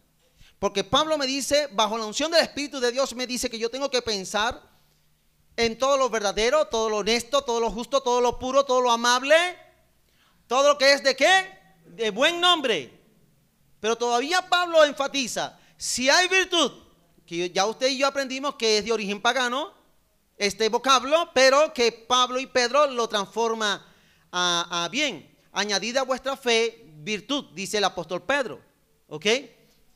[0.61, 3.69] Porque Pablo me dice, bajo la unción del Espíritu de Dios, me dice que yo
[3.69, 4.63] tengo que pensar
[5.57, 8.93] en todo lo verdadero, todo lo honesto, todo lo justo, todo lo puro, todo lo
[8.93, 9.35] amable,
[10.47, 11.62] todo lo que es de qué?
[11.87, 12.99] De buen nombre.
[13.81, 16.73] Pero todavía Pablo enfatiza, si hay virtud,
[17.27, 19.73] que ya usted y yo aprendimos que es de origen pagano,
[20.37, 23.87] este vocablo, pero que Pablo y Pedro lo transforma
[24.31, 25.37] a, a bien.
[25.53, 28.61] Añadida a vuestra fe, virtud, dice el apóstol Pedro.
[29.09, 29.27] ¿Ok?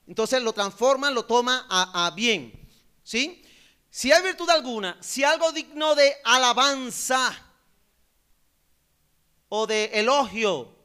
[0.07, 2.53] Entonces lo transforma, lo toma a, bien.
[3.03, 3.43] ¿Sí?
[3.91, 7.34] Si hay virtud alguna, si algo digno de alabanza
[9.49, 10.76] o de elogio,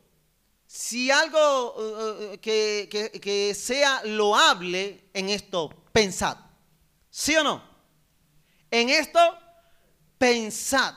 [0.73, 2.87] si algo uh, uh, que,
[3.21, 6.37] que, sea loable en esto, pensad.
[7.09, 7.61] ¿Sí o no?
[8.71, 9.19] En esto,
[10.17, 10.95] pensad,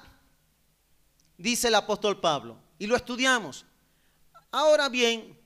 [1.36, 2.56] dice el apóstol Pablo.
[2.78, 3.66] Y lo estudiamos.
[4.52, 5.36] Ahora bien,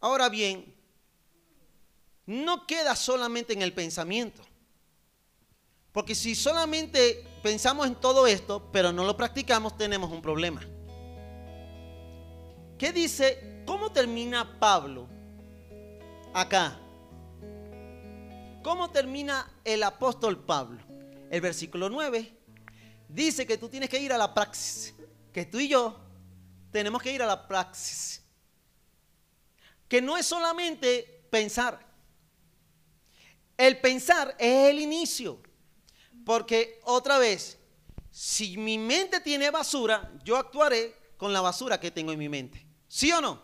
[0.00, 0.74] ahora bien,
[2.24, 4.42] no queda solamente en el pensamiento.
[5.92, 10.66] Porque si solamente pensamos en todo esto, pero no lo practicamos, tenemos un problema.
[12.82, 13.62] ¿Qué dice?
[13.64, 15.08] ¿Cómo termina Pablo
[16.34, 16.80] acá?
[18.64, 20.82] ¿Cómo termina el apóstol Pablo?
[21.30, 22.36] El versículo 9
[23.08, 24.94] dice que tú tienes que ir a la praxis,
[25.32, 25.96] que tú y yo
[26.72, 28.20] tenemos que ir a la praxis.
[29.86, 31.86] Que no es solamente pensar,
[33.58, 35.40] el pensar es el inicio.
[36.26, 37.58] Porque otra vez,
[38.10, 42.71] si mi mente tiene basura, yo actuaré con la basura que tengo en mi mente.
[42.92, 43.40] ¿Sí o no?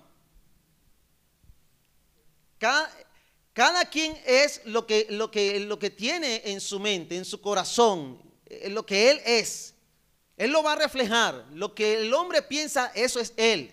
[2.59, 8.21] Cada, quien es lo que, lo, que, tiene en su mente, en su corazón,
[8.69, 9.75] lo que él es.
[10.37, 11.47] Él lo va a reflejar.
[11.55, 13.73] Lo que el hombre piensa, eso es él.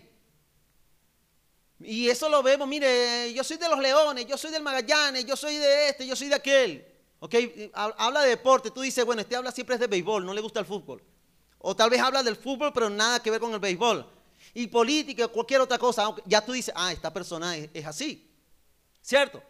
[1.82, 5.36] Y eso lo vemos, mire, yo soy de los Leones, yo soy del Magallanes, yo
[5.36, 6.88] soy de este, yo soy de aquel.
[7.20, 7.36] ¿Ok?
[7.74, 10.62] Habla de deporte, tú dices, bueno, este habla siempre es de béisbol, no le gusta
[10.62, 11.04] el fútbol.
[11.58, 14.15] O tal vez habla del fútbol, pero nada que ver con el béisbol.
[14.56, 18.32] Y política, cualquier otra cosa, ya tú dices, ah, esta persona es, es así.
[19.02, 19.44] ¿Cierto?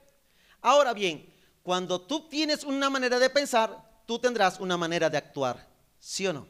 [0.61, 1.31] Ahora bien,
[1.61, 5.69] cuando tú tienes una manera de pensar, tú tendrás una manera de actuar.
[5.99, 6.47] ¿Sí o no?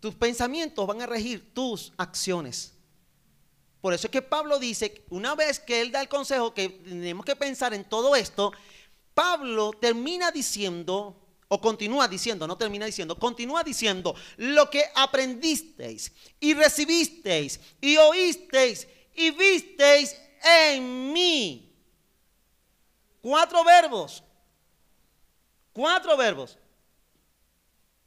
[0.00, 2.72] Tus pensamientos van a regir tus acciones.
[3.80, 7.24] Por eso es que Pablo dice, una vez que él da el consejo que tenemos
[7.24, 8.52] que pensar en todo esto,
[9.12, 16.54] Pablo termina diciendo, o continúa diciendo, no termina diciendo, continúa diciendo, lo que aprendisteis y
[16.54, 21.74] recibisteis y oísteis y visteis en mí.
[23.22, 24.22] Cuatro verbos.
[25.72, 26.58] Cuatro verbos.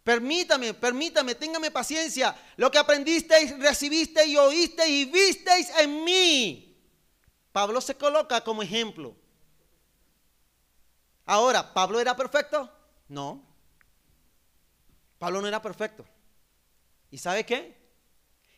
[0.03, 2.35] Permítame, permítame, téngame paciencia.
[2.57, 6.77] Lo que aprendisteis, recibisteis y oísteis y visteis en mí.
[7.51, 9.15] Pablo se coloca como ejemplo.
[11.25, 12.80] Ahora, ¿Pablo era perfecto?
[13.11, 13.43] No.
[15.19, 16.05] Pablo no era perfecto.
[17.11, 17.77] ¿Y sabe qué?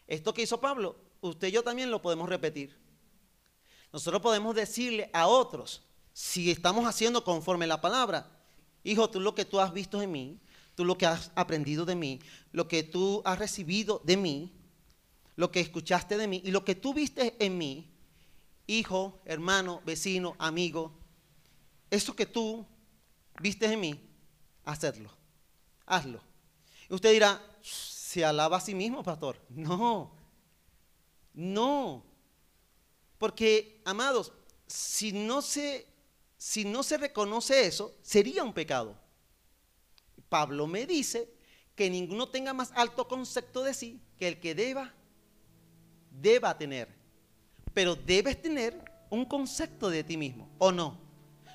[0.05, 2.77] Esto que hizo Pablo, usted y yo también lo podemos repetir.
[3.91, 5.81] Nosotros podemos decirle a otros,
[6.13, 8.29] si estamos haciendo conforme la palabra,
[8.83, 10.39] hijo, tú lo que tú has visto en mí,
[10.75, 12.19] tú lo que has aprendido de mí,
[12.51, 14.53] lo que tú has recibido de mí,
[15.35, 17.91] lo que escuchaste de mí y lo que tú viste en mí,
[18.67, 20.93] hijo, hermano, vecino, amigo,
[21.89, 22.67] eso que tú
[23.41, 24.12] viste en mí,
[24.65, 25.09] hacedlo,
[25.85, 26.21] hazlo.
[26.89, 29.39] Usted dirá, ¿se alaba a sí mismo, pastor?
[29.49, 30.11] No,
[31.33, 32.03] no.
[33.17, 34.33] Porque, amados,
[34.67, 35.87] si no se,
[36.37, 38.95] si no se reconoce eso, sería un pecado.
[40.29, 41.33] Pablo me dice
[41.75, 44.93] que ninguno tenga más alto concepto de sí que el que deba,
[46.11, 46.89] deba tener.
[47.73, 50.99] Pero debes tener un concepto de ti mismo, ¿o no?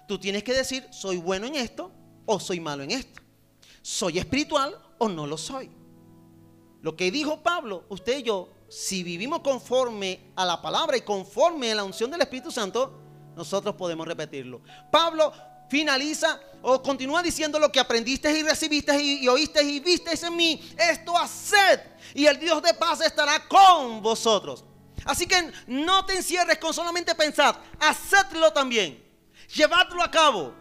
[0.07, 1.93] Tú tienes que decir, soy bueno en esto
[2.29, 3.23] o soy malo en esto.
[3.81, 5.71] Soy espiritual o no lo soy.
[6.83, 11.73] Lo que dijo Pablo, usted y yo, si vivimos conforme a la palabra y conforme
[11.73, 12.93] a la unción del Espíritu Santo,
[13.35, 14.61] nosotros podemos repetirlo.
[14.93, 15.33] Pablo
[15.71, 20.61] finaliza o continúa diciendo lo que aprendiste y recibiste y, oíste y viste en mí.
[20.77, 21.81] Esto haced
[22.15, 24.65] y el Dios de paz estará con vosotros.
[25.07, 29.03] Así que no te encierres con solamente pensar, hacedlo también,
[29.55, 30.53] llevadlo a cabo,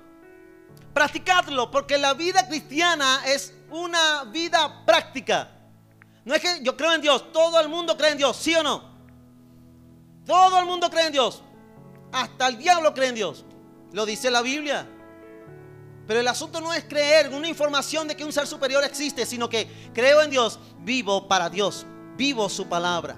[0.97, 5.47] practicadlo, porque la vida cristiana es una vida práctica.
[6.25, 8.63] No es que yo creo en Dios, todo el mundo cree en Dios, ¿sí o
[8.63, 8.83] no?
[10.25, 11.43] Todo el mundo cree en Dios.
[12.11, 13.45] Hasta el diablo cree en Dios.
[13.91, 14.89] Lo dice la Biblia.
[16.07, 19.47] Pero el asunto no es creer una información de que un ser superior existe, sino
[19.47, 21.85] que creo en Dios, vivo para Dios,
[22.15, 23.15] vivo su palabra.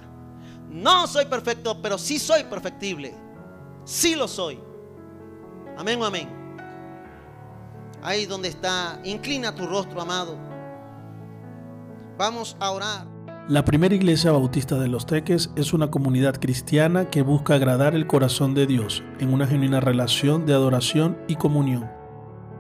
[0.68, 3.16] No soy perfecto, pero sí soy perfectible.
[3.86, 4.60] Sí lo soy.
[5.78, 6.39] Amén o amén.
[8.02, 10.38] Ahí donde está, inclina tu rostro, amado.
[12.18, 13.08] Vamos a orar.
[13.50, 18.06] La primera iglesia bautista de Los Teques es una comunidad cristiana que busca agradar el
[18.06, 21.90] corazón de Dios en una genuina relación de adoración y comunión.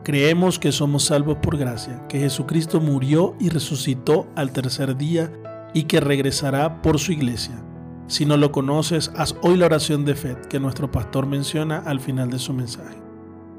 [0.03, 5.31] Creemos que somos salvos por gracia, que Jesucristo murió y resucitó al tercer día
[5.73, 7.63] y que regresará por su iglesia.
[8.07, 11.99] Si no lo conoces, haz hoy la oración de fe que nuestro pastor menciona al
[11.99, 12.97] final de su mensaje.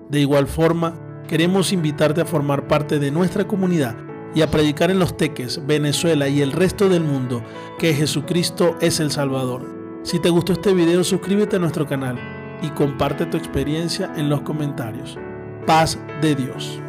[0.08, 0.94] De igual forma,
[1.30, 3.94] queremos invitarte a formar parte de nuestra comunidad
[4.34, 7.44] y a predicar en los Teques, Venezuela y el resto del mundo
[7.78, 9.64] que Jesucristo es el Salvador.
[10.02, 12.18] Si te gustó este video, suscríbete a nuestro canal
[12.62, 15.16] y comparte tu experiencia en los comentarios.
[15.68, 16.80] Paz de Dios.